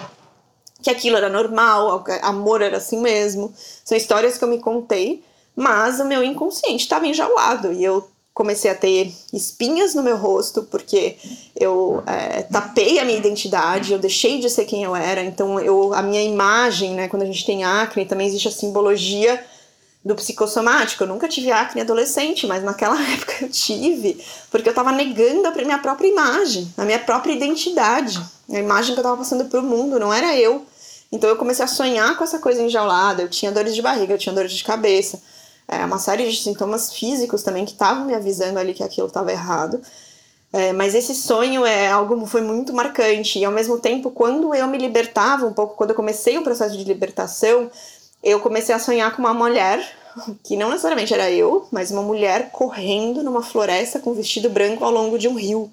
[0.81, 3.53] que aquilo era normal, amor era assim mesmo.
[3.83, 5.23] São histórias que eu me contei
[5.55, 10.63] mas o meu inconsciente estava enjaulado e eu comecei a ter espinhas no meu rosto
[10.63, 11.17] porque
[11.55, 15.93] eu é, tapei a minha identidade, eu deixei de ser quem eu era, então eu,
[15.93, 19.43] a minha imagem, né, quando a gente tem acne, também existe a simbologia
[20.03, 21.03] do psicossomático.
[21.03, 25.51] Eu nunca tive acne adolescente, mas naquela época eu tive, porque eu estava negando a
[25.51, 29.63] minha própria imagem, a minha própria identidade, a imagem que eu estava passando para o
[29.63, 30.65] mundo, não era eu.
[31.11, 34.17] Então eu comecei a sonhar com essa coisa enjaulada, eu tinha dores de barriga, eu
[34.17, 35.21] tinha dores de cabeça,
[35.67, 39.31] é, uma série de sintomas físicos também que estavam me avisando ali que aquilo estava
[39.31, 39.81] errado.
[40.53, 44.67] É, mas esse sonho é algo foi muito marcante e ao mesmo tempo quando eu
[44.67, 47.71] me libertava um pouco, quando eu comecei o processo de libertação,
[48.21, 49.81] eu comecei a sonhar com uma mulher
[50.43, 54.83] que não necessariamente era eu, mas uma mulher correndo numa floresta com um vestido branco
[54.83, 55.71] ao longo de um rio.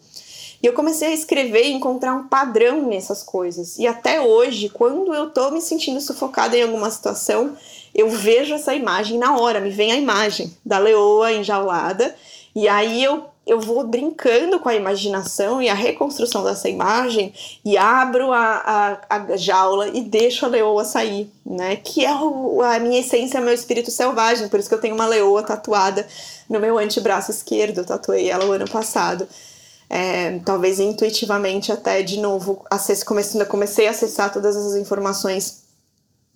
[0.62, 3.78] E eu comecei a escrever e encontrar um padrão nessas coisas.
[3.78, 7.56] E até hoje, quando eu tô me sentindo sufocada em alguma situação,
[7.94, 12.14] eu vejo essa imagem na hora, me vem a imagem da leoa enjaulada,
[12.54, 17.32] e aí eu, eu vou brincando com a imaginação e a reconstrução dessa imagem
[17.64, 21.76] e abro a, a, a jaula e deixo a leoa sair, né?
[21.76, 25.06] Que é o, a minha essência, meu espírito selvagem, por isso que eu tenho uma
[25.06, 26.06] leoa tatuada
[26.48, 29.28] no meu antebraço esquerdo, eu tatuei ela o ano passado.
[29.90, 35.62] É, talvez intuitivamente até de novo acesse, comecei, comecei a acessar todas as informações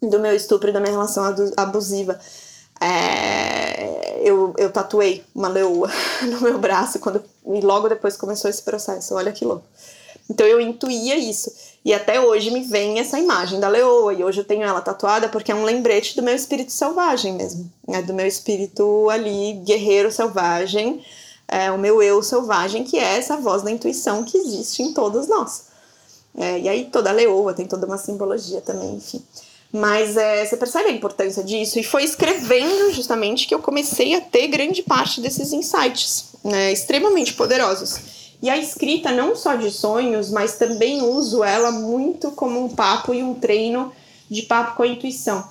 [0.00, 1.24] do meu estupro e da minha relação
[1.56, 2.18] abusiva.
[2.80, 5.90] É, eu, eu tatuei uma leoa
[6.22, 9.14] no meu braço quando, e logo depois começou esse processo.
[9.14, 9.64] Olha que louco.
[10.28, 11.52] Então eu intuía isso.
[11.84, 14.14] E até hoje me vem essa imagem da leoa.
[14.14, 17.70] E hoje eu tenho ela tatuada porque é um lembrete do meu espírito selvagem mesmo.
[17.88, 21.04] É do meu espírito ali, guerreiro selvagem.
[21.46, 25.28] É o meu eu selvagem, que é essa voz da intuição que existe em todos
[25.28, 25.64] nós.
[26.36, 29.22] É, e aí toda leoa tem toda uma simbologia também, enfim.
[29.72, 31.78] Mas é, você percebe a importância disso?
[31.78, 37.32] E foi escrevendo justamente que eu comecei a ter grande parte desses insights né, extremamente
[37.34, 37.98] poderosos.
[38.42, 43.14] E a escrita, não só de sonhos, mas também uso ela muito como um papo
[43.14, 43.92] e um treino
[44.28, 45.46] de papo com a intuição.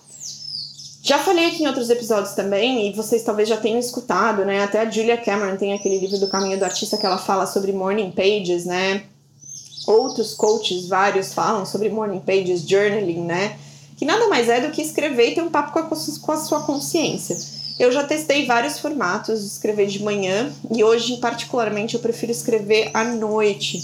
[1.02, 4.64] Já falei aqui em outros episódios também, e vocês talvez já tenham escutado, né?
[4.64, 7.72] Até a Julia Cameron tem aquele livro do Caminho do Artista que ela fala sobre
[7.72, 9.04] morning pages, né?
[9.88, 13.58] Outros coaches, vários, falam sobre morning pages, journaling, né?
[14.02, 16.38] que nada mais é do que escrever e ter um papo com a, com a
[16.38, 17.38] sua consciência.
[17.78, 22.90] Eu já testei vários formatos de escrever de manhã e hoje, particularmente, eu prefiro escrever
[22.96, 23.80] à noite,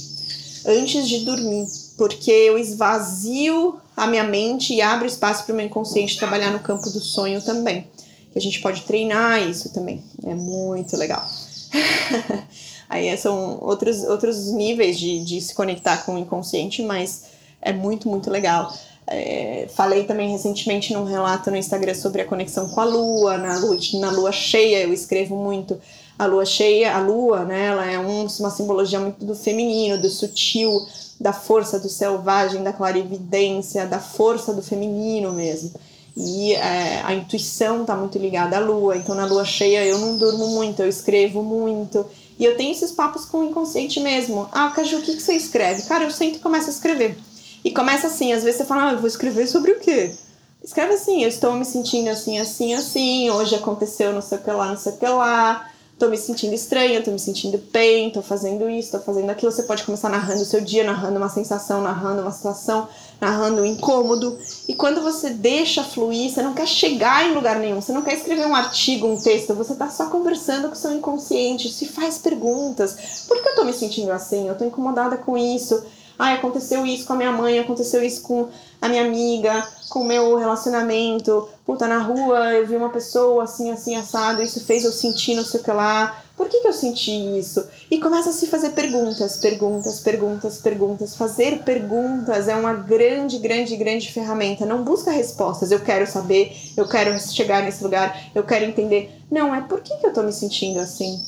[0.66, 5.66] antes de dormir, porque eu esvazio a minha mente e abro espaço para o meu
[5.66, 7.88] inconsciente trabalhar no campo do sonho também.
[8.36, 11.28] A gente pode treinar isso também, é muito legal.
[12.88, 17.26] Aí são outros, outros níveis de, de se conectar com o inconsciente, mas
[17.62, 18.72] é muito, muito legal.
[19.10, 23.58] É, falei também recentemente num relato no Instagram sobre a conexão com a lua, na
[23.58, 25.80] lua, na lua cheia, eu escrevo muito.
[26.20, 30.10] A lua cheia, a lua, né, ela é um, uma simbologia muito do feminino, do
[30.10, 30.86] sutil,
[31.20, 35.72] da força do selvagem, da clarividência, da força do feminino mesmo.
[36.16, 40.18] E é, a intuição está muito ligada à lua, então na lua cheia eu não
[40.18, 42.06] durmo muito, eu escrevo muito.
[42.40, 44.48] E eu tenho esses papos com o inconsciente mesmo.
[44.52, 45.84] Ah, Caju, o que, que você escreve?
[45.84, 47.18] Cara, eu sempre começo a escrever.
[47.64, 50.16] E começa assim, às vezes você fala, ah, eu vou escrever sobre o quê?
[50.64, 54.52] Escreve assim, eu estou me sentindo assim, assim, assim, hoje aconteceu não sei o que
[54.52, 58.22] lá, não sei o que lá, tô me sentindo estranha, tô me sentindo bem, tô
[58.22, 59.52] fazendo isso, tô fazendo aquilo.
[59.52, 62.88] Você pode começar narrando o seu dia, narrando uma sensação, narrando uma situação,
[63.20, 64.38] narrando um incômodo.
[64.68, 68.14] E quando você deixa fluir, você não quer chegar em lugar nenhum, você não quer
[68.14, 72.20] escrever um artigo, um texto, você tá só conversando com o seu inconsciente, se faz
[72.20, 73.24] perguntas.
[73.28, 74.48] Por que eu tô me sentindo assim?
[74.48, 75.84] Eu tô incomodada com isso.
[76.20, 78.50] Ai, aconteceu isso com a minha mãe, aconteceu isso com
[78.82, 81.48] a minha amiga, com o meu relacionamento.
[81.68, 85.44] Puta, na rua eu vi uma pessoa assim, assim, assado, isso fez eu sentir não
[85.44, 86.24] sei o que lá.
[86.38, 87.62] Por que, que eu senti isso?
[87.92, 91.16] E começa a se fazer perguntas, perguntas, perguntas, perguntas.
[91.18, 94.66] Fazer perguntas é uma grande, grande, grande ferramenta.
[94.66, 95.70] Não busca respostas.
[95.70, 99.22] Eu quero saber, eu quero chegar nesse lugar, eu quero entender.
[99.30, 101.22] Não, é por que, que eu tô me sentindo assim?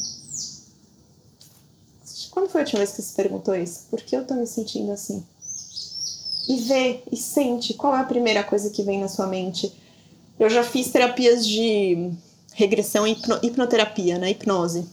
[2.31, 3.87] Quando foi a última vez que você perguntou isso?
[3.89, 5.21] Por que eu tô me sentindo assim?
[6.47, 9.77] E vê e sente qual é a primeira coisa que vem na sua mente.
[10.39, 12.11] Eu já fiz terapias de
[12.53, 14.31] regressão e hipno hipnoterapia, né?
[14.31, 14.87] Hipnose.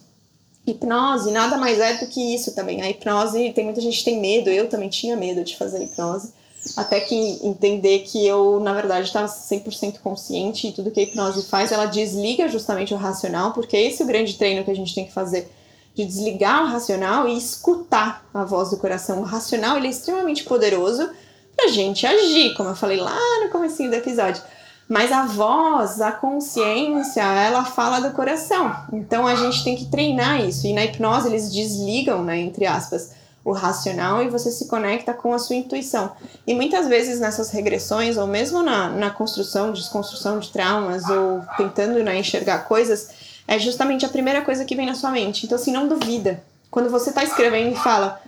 [0.67, 2.83] Hipnose nada mais é do que isso também.
[2.83, 6.33] A hipnose, tem muita gente que tem medo, eu também tinha medo de fazer hipnose.
[6.77, 7.15] Até que
[7.47, 11.87] entender que eu, na verdade, estava 100% consciente e tudo que a hipnose faz, ela
[11.87, 15.13] desliga justamente o racional, porque esse é o grande treino que a gente tem que
[15.13, 15.49] fazer
[15.95, 19.21] de desligar o racional e escutar a voz do coração.
[19.21, 21.09] O racional ele é extremamente poderoso
[21.57, 24.43] pra gente agir, como eu falei lá no começo do episódio.
[24.89, 28.75] Mas a voz, a consciência, ela fala do coração.
[28.93, 30.67] Então a gente tem que treinar isso.
[30.67, 33.11] E na hipnose eles desligam, né, entre aspas,
[33.45, 36.13] o racional e você se conecta com a sua intuição.
[36.47, 42.03] E muitas vezes nessas regressões, ou mesmo na, na construção, desconstrução de traumas, ou tentando
[42.03, 43.09] né, enxergar coisas,
[43.47, 45.47] é justamente a primeira coisa que vem na sua mente.
[45.47, 46.43] Então, assim, não duvida.
[46.71, 48.21] Quando você está escrevendo e fala,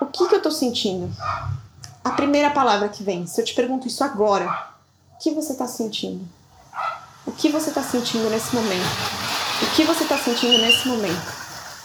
[0.00, 1.10] o que, que eu estou sentindo?
[2.02, 4.68] A primeira palavra que vem, se eu te pergunto isso agora,
[5.18, 6.24] o que você está sentindo?
[7.26, 8.86] O que você está sentindo nesse momento?
[9.60, 11.32] O que você está sentindo nesse momento?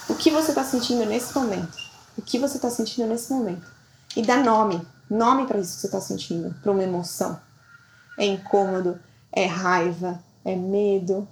[0.08, 1.76] O que você está sentindo nesse momento?
[2.16, 3.66] O que você está sentindo nesse momento?
[4.14, 7.40] E dá nome, nome para isso que você está sentindo, para uma emoção.
[8.16, 9.00] É incômodo,
[9.32, 11.26] é raiva, é medo,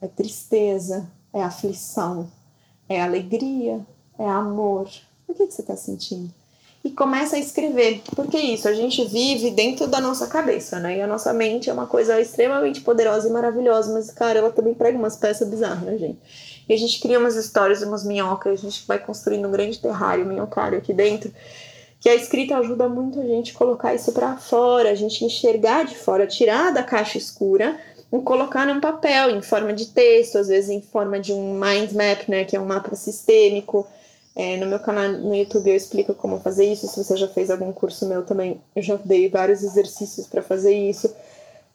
[0.00, 2.32] é tristeza, é aflição,
[2.88, 3.86] é alegria,
[4.18, 4.88] é amor.
[5.28, 6.32] O que, que você está sentindo?
[6.84, 8.02] E começa a escrever.
[8.14, 10.98] Porque isso, a gente vive dentro da nossa cabeça, né?
[10.98, 14.74] E a nossa mente é uma coisa extremamente poderosa e maravilhosa, mas, cara, ela também
[14.74, 16.18] prega umas peças bizarras, né, gente?
[16.68, 20.26] E a gente cria umas histórias, umas minhocas, a gente vai construindo um grande terrário,
[20.26, 21.32] minhocário aqui dentro
[22.00, 25.96] que a escrita ajuda muito a gente colocar isso para fora, a gente enxergar de
[25.96, 27.78] fora, tirar da caixa escura
[28.20, 32.28] colocar num papel, em forma de texto, às vezes em forma de um mind map,
[32.28, 33.86] né, que é um mapa sistêmico.
[34.34, 36.88] É, no meu canal no YouTube eu explico como fazer isso.
[36.88, 40.74] Se você já fez algum curso meu também, eu já dei vários exercícios para fazer
[40.74, 41.12] isso.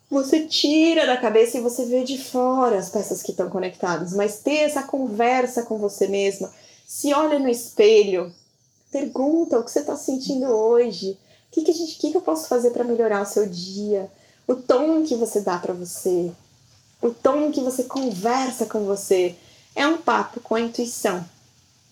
[0.09, 4.39] Você tira da cabeça e você vê de fora as peças que estão conectadas, mas
[4.39, 6.51] ter essa conversa com você mesma.
[6.87, 8.33] Se olha no espelho,
[8.91, 11.11] pergunta o que você está sentindo hoje.
[11.11, 14.09] O que, que, a gente, que, que eu posso fazer para melhorar o seu dia?
[14.47, 16.31] o tom que você dá para você,
[17.01, 19.35] o tom que você conversa com você.
[19.75, 21.23] É um papo com a intuição.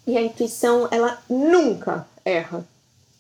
[0.08, 2.66] E a intuição, ela nunca erra.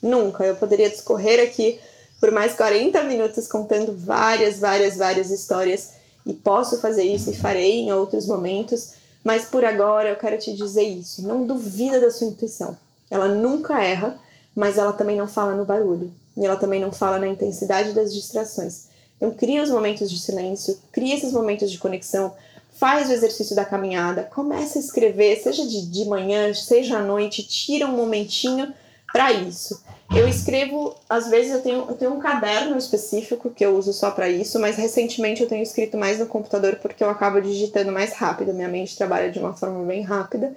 [0.01, 0.45] Nunca.
[0.45, 1.79] Eu poderia discorrer aqui
[2.19, 5.93] por mais 40 minutos contando várias, várias, várias histórias.
[6.25, 8.93] E posso fazer isso e farei em outros momentos.
[9.23, 11.27] Mas por agora eu quero te dizer isso.
[11.27, 12.77] Não duvida da sua intuição.
[13.09, 14.19] Ela nunca erra,
[14.55, 16.11] mas ela também não fala no barulho.
[16.37, 18.85] E ela também não fala na intensidade das distrações.
[19.17, 22.33] Então, cria os momentos de silêncio, cria esses momentos de conexão,
[22.75, 27.47] faz o exercício da caminhada, começa a escrever, seja de, de manhã, seja à noite,
[27.47, 28.73] tira um momentinho
[29.11, 29.81] para isso.
[30.13, 34.11] Eu escrevo, às vezes eu tenho, eu tenho um caderno específico que eu uso só
[34.11, 38.13] para isso, mas recentemente eu tenho escrito mais no computador porque eu acabo digitando mais
[38.13, 40.55] rápido, minha mente trabalha de uma forma bem rápida.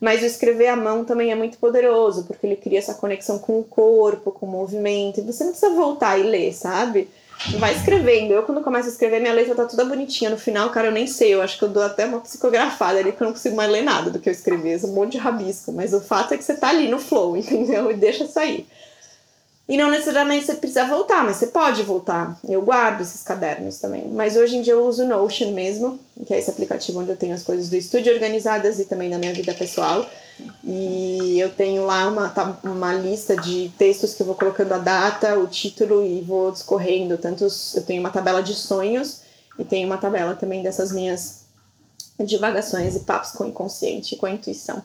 [0.00, 3.58] Mas o escrever à mão também é muito poderoso, porque ele cria essa conexão com
[3.58, 7.08] o corpo, com o movimento, e você não precisa voltar e ler, sabe?
[7.58, 8.32] Vai escrevendo.
[8.32, 10.30] Eu, quando começo a escrever, minha letra tá toda bonitinha.
[10.30, 11.34] No final, cara, eu nem sei.
[11.34, 13.82] Eu acho que eu dou até uma psicografada ali, porque eu não consigo mais ler
[13.82, 14.74] nada do que eu escrevi.
[14.84, 15.72] Um monte de rabisco.
[15.72, 17.90] Mas o fato é que você tá ali no flow, entendeu?
[17.90, 18.66] E deixa sair.
[19.66, 22.38] E não necessariamente você precisa voltar, mas você pode voltar.
[22.46, 24.06] Eu guardo esses cadernos também.
[24.08, 27.34] Mas hoje em dia eu uso Notion mesmo, que é esse aplicativo onde eu tenho
[27.34, 30.06] as coisas do estúdio organizadas e também da minha vida pessoal.
[30.62, 34.78] E eu tenho lá uma, tá, uma lista de textos que eu vou colocando a
[34.78, 37.16] data, o título e vou discorrendo.
[37.16, 39.22] Tanto eu tenho uma tabela de sonhos
[39.58, 41.44] e tenho uma tabela também dessas minhas
[42.20, 44.82] divagações e papos com o inconsciente, com a intuição.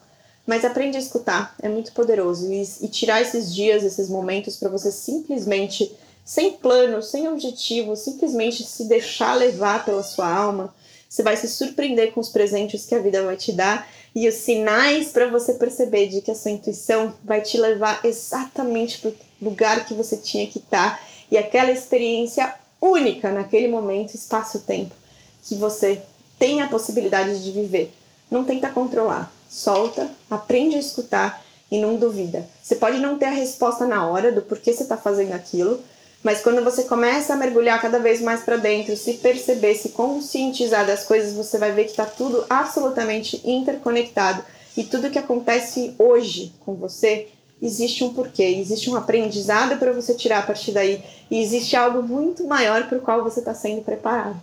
[0.49, 2.51] Mas aprende a escutar, é muito poderoso.
[2.51, 5.95] E, e tirar esses dias, esses momentos para você simplesmente,
[6.25, 10.73] sem plano, sem objetivo, simplesmente se deixar levar pela sua alma,
[11.07, 14.33] Você vai se surpreender com os presentes que a vida vai te dar e os
[14.33, 19.15] sinais para você perceber de que a sua intuição vai te levar exatamente para o
[19.39, 24.95] lugar que você tinha que estar tá, e aquela experiência única naquele momento, espaço-tempo,
[25.43, 26.01] que você
[26.39, 27.91] tem a possibilidade de viver.
[28.31, 32.47] Não tenta controlar, solta, aprende a escutar e não duvida.
[32.61, 35.81] Você pode não ter a resposta na hora do porquê você está fazendo aquilo,
[36.23, 40.85] mas quando você começa a mergulhar cada vez mais para dentro, se perceber, se conscientizar
[40.85, 44.43] das coisas, você vai ver que está tudo absolutamente interconectado.
[44.75, 47.29] E tudo que acontece hoje com você,
[47.61, 52.03] existe um porquê, existe um aprendizado para você tirar a partir daí, e existe algo
[52.03, 54.39] muito maior para o qual você está sendo preparado.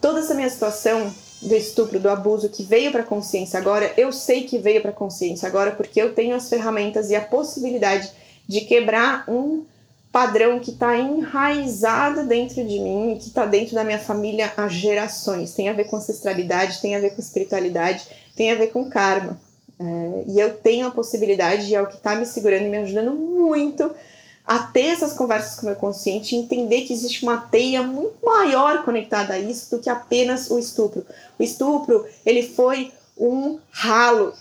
[0.00, 1.12] Toda essa minha situação
[1.44, 4.90] do estupro, do abuso que veio para a consciência agora, eu sei que veio para
[4.90, 8.10] a consciência agora porque eu tenho as ferramentas e a possibilidade
[8.48, 9.64] de quebrar um
[10.10, 14.68] padrão que está enraizado dentro de mim e que está dentro da minha família há
[14.68, 15.52] gerações.
[15.52, 19.40] Tem a ver com ancestralidade, tem a ver com espiritualidade, tem a ver com karma.
[19.78, 22.78] É, e eu tenho a possibilidade, e é o que está me segurando e me
[22.78, 23.90] ajudando muito
[24.46, 28.16] a ter essas conversas com o meu consciente e entender que existe uma teia muito
[28.22, 31.06] maior conectada a isso do que apenas o estupro.
[31.38, 34.34] O estupro, ele foi um ralo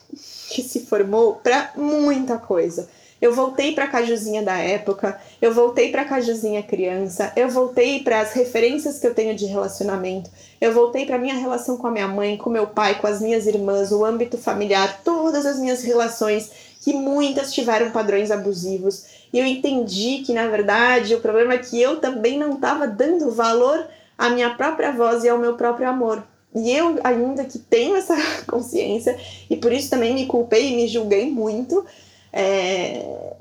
[0.50, 2.90] que se formou para muita coisa.
[3.22, 8.04] Eu voltei para a Cajuzinha da época, eu voltei para a Cajuzinha criança, eu voltei
[8.04, 10.30] para as referências que eu tenho de relacionamento,
[10.60, 13.48] eu voltei para minha relação com a minha mãe, com meu pai, com as minhas
[13.48, 16.52] irmãs, o âmbito familiar, todas as minhas relações
[16.82, 19.06] que muitas tiveram padrões abusivos.
[19.34, 23.32] E eu entendi que, na verdade, o problema é que eu também não estava dando
[23.32, 23.86] valor
[24.18, 26.24] à minha própria voz e ao meu próprio amor.
[26.56, 28.16] E eu, ainda que tenho essa
[28.48, 29.18] consciência,
[29.50, 31.84] e por isso também me culpei e me julguei muito,
[32.32, 33.34] é...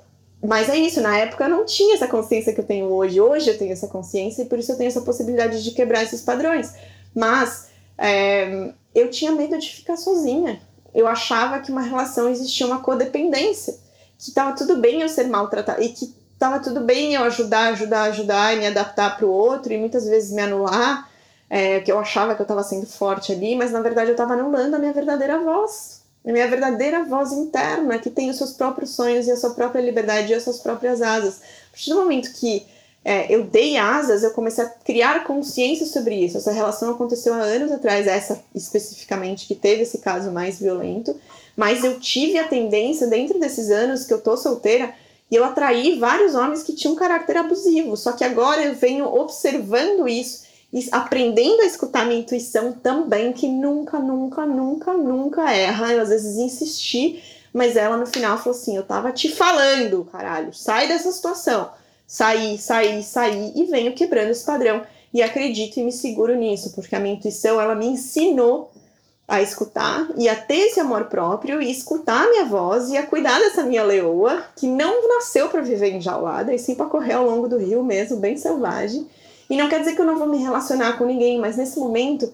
[0.43, 3.20] mas é isso, na época eu não tinha essa consciência que eu tenho hoje.
[3.20, 6.22] Hoje eu tenho essa consciência e por isso eu tenho essa possibilidade de quebrar esses
[6.22, 6.72] padrões.
[7.14, 7.68] Mas
[7.99, 8.70] é...
[8.95, 10.59] eu tinha medo de ficar sozinha
[10.95, 13.74] eu achava que uma relação existia uma codependência,
[14.23, 18.03] que estava tudo bem eu ser maltratada e que estava tudo bem eu ajudar, ajudar,
[18.05, 21.11] ajudar e me adaptar para o outro e muitas vezes me anular,
[21.51, 24.35] é, que eu achava que eu estava sendo forte ali, mas na verdade eu estava
[24.35, 28.91] anulando a minha verdadeira voz, a minha verdadeira voz interna, que tem os seus próprios
[28.91, 31.41] sonhos e a sua própria liberdade e as suas próprias asas.
[31.68, 32.64] A partir do momento que
[33.05, 36.39] é, eu dei asas, eu comecei a criar consciência sobre isso.
[36.39, 41.12] Essa relação aconteceu há anos atrás, essa especificamente que teve esse caso mais violento,
[41.57, 44.94] mas eu tive a tendência, dentro desses anos que eu tô solteira,
[45.30, 47.96] e eu atraí vários homens que tinham um caráter abusivo.
[47.96, 53.48] Só que agora eu venho observando isso e aprendendo a escutar minha intuição também, que
[53.48, 55.92] nunca, nunca, nunca, nunca erra.
[55.92, 57.22] Eu às vezes insisti,
[57.53, 61.70] mas ela no final falou assim: Eu tava te falando, caralho, sai dessa situação
[62.12, 64.82] sair, sair, sair e venho quebrando esse padrão.
[65.14, 68.72] E acredito e me seguro nisso, porque a minha intuição ela me ensinou
[69.27, 73.07] a escutar e a ter esse amor próprio e escutar a minha voz e a
[73.07, 77.25] cuidar dessa minha leoa que não nasceu para viver enjaulada e sim para correr ao
[77.25, 79.07] longo do rio mesmo, bem selvagem.
[79.49, 82.33] E não quer dizer que eu não vou me relacionar com ninguém, mas nesse momento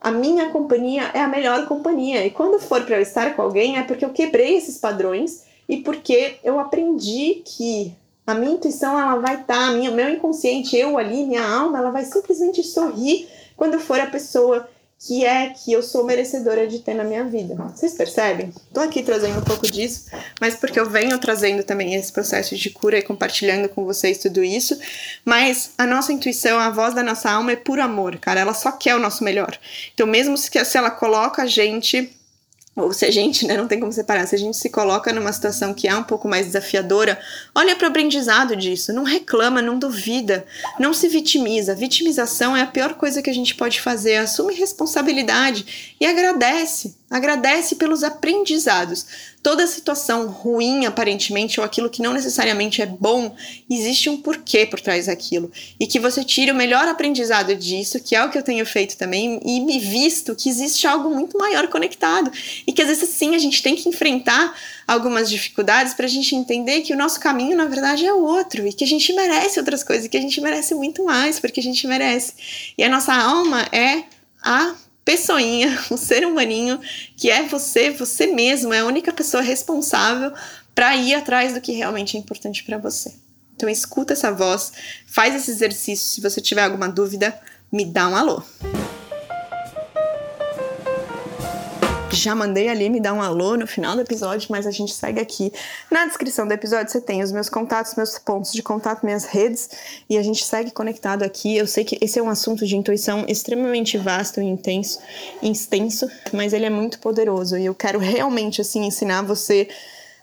[0.00, 2.26] a minha companhia é a melhor companhia.
[2.26, 5.78] E quando for para eu estar com alguém é porque eu quebrei esses padrões e
[5.78, 7.94] porque eu aprendi que
[8.26, 11.90] a minha intuição, ela vai estar, tá, minha, meu inconsciente, eu ali, minha alma, ela
[11.90, 14.66] vai simplesmente sorrir quando for a pessoa
[15.06, 17.54] que é que eu sou merecedora de ter na minha vida.
[17.54, 18.52] Vocês percebem?
[18.72, 20.06] Tô aqui trazendo um pouco disso,
[20.40, 24.42] mas porque eu venho trazendo também esse processo de cura e compartilhando com vocês tudo
[24.42, 24.78] isso.
[25.24, 28.40] Mas a nossa intuição, a voz da nossa alma é por amor, cara.
[28.40, 29.58] Ela só quer o nosso melhor.
[29.92, 32.10] Então, mesmo se ela coloca a gente
[32.76, 35.32] ou se a gente, né, não tem como separar, se a gente se coloca numa
[35.32, 37.18] situação que é um pouco mais desafiadora,
[37.54, 40.44] olha para o aprendizado disso, não reclama, não duvida,
[40.78, 41.74] não se vitimiza.
[41.74, 47.76] Vitimização é a pior coisa que a gente pode fazer, assume responsabilidade e agradece, agradece
[47.76, 49.06] pelos aprendizados
[49.40, 53.36] toda situação ruim, aparentemente, ou aquilo que não necessariamente é bom,
[53.70, 55.52] existe um porquê por trás daquilo.
[55.78, 58.96] E que você tire o melhor aprendizado disso, que é o que eu tenho feito
[58.96, 62.32] também, e me visto que existe algo muito maior conectado.
[62.66, 64.58] E que às vezes sim a gente tem que enfrentar
[64.88, 68.72] algumas dificuldades para a gente entender que o nosso caminho, na verdade, é outro, e
[68.72, 71.62] que a gente merece outras coisas, e que a gente merece muito mais, porque a
[71.62, 72.32] gente merece.
[72.76, 74.04] E a nossa alma é
[74.42, 74.74] a
[75.04, 76.80] pessoinha, um ser humaninho
[77.16, 80.32] que é você, você mesmo, é a única pessoa responsável
[80.74, 83.14] para ir atrás do que realmente é importante para você.
[83.56, 84.72] Então escuta essa voz,
[85.06, 86.06] faz esse exercício.
[86.08, 87.38] Se você tiver alguma dúvida,
[87.70, 88.42] me dá um alô.
[92.14, 95.20] Já mandei ali me dar um alô no final do episódio, mas a gente segue
[95.20, 95.52] aqui.
[95.90, 99.68] Na descrição do episódio você tem os meus contatos, meus pontos de contato, minhas redes,
[100.08, 101.56] e a gente segue conectado aqui.
[101.56, 105.00] Eu sei que esse é um assunto de intuição extremamente vasto e intenso,
[105.42, 109.68] extenso, mas ele é muito poderoso e eu quero realmente assim ensinar você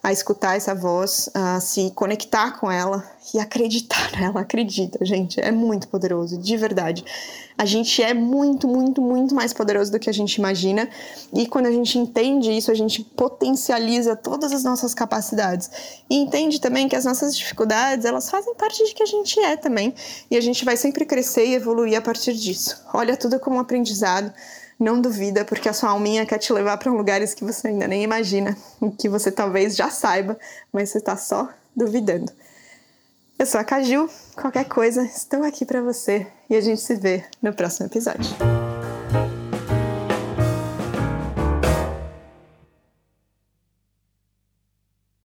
[0.03, 4.41] a escutar essa voz, a se conectar com ela e acreditar nela.
[4.41, 7.05] Acredita, gente, é muito poderoso, de verdade.
[7.55, 10.89] A gente é muito, muito, muito mais poderoso do que a gente imagina
[11.31, 15.69] e quando a gente entende isso, a gente potencializa todas as nossas capacidades
[16.09, 19.55] e entende também que as nossas dificuldades elas fazem parte de que a gente é
[19.55, 19.93] também
[20.31, 22.81] e a gente vai sempre crescer e evoluir a partir disso.
[22.93, 24.33] Olha tudo como um aprendizado
[24.81, 28.03] não duvida, porque a sua alminha quer te levar para lugares que você ainda nem
[28.03, 30.37] imagina, e que você talvez já saiba,
[30.73, 32.31] mas você está só duvidando.
[33.37, 37.23] Eu sou a Caju, qualquer coisa, estou aqui para você e a gente se vê
[37.41, 38.60] no próximo episódio.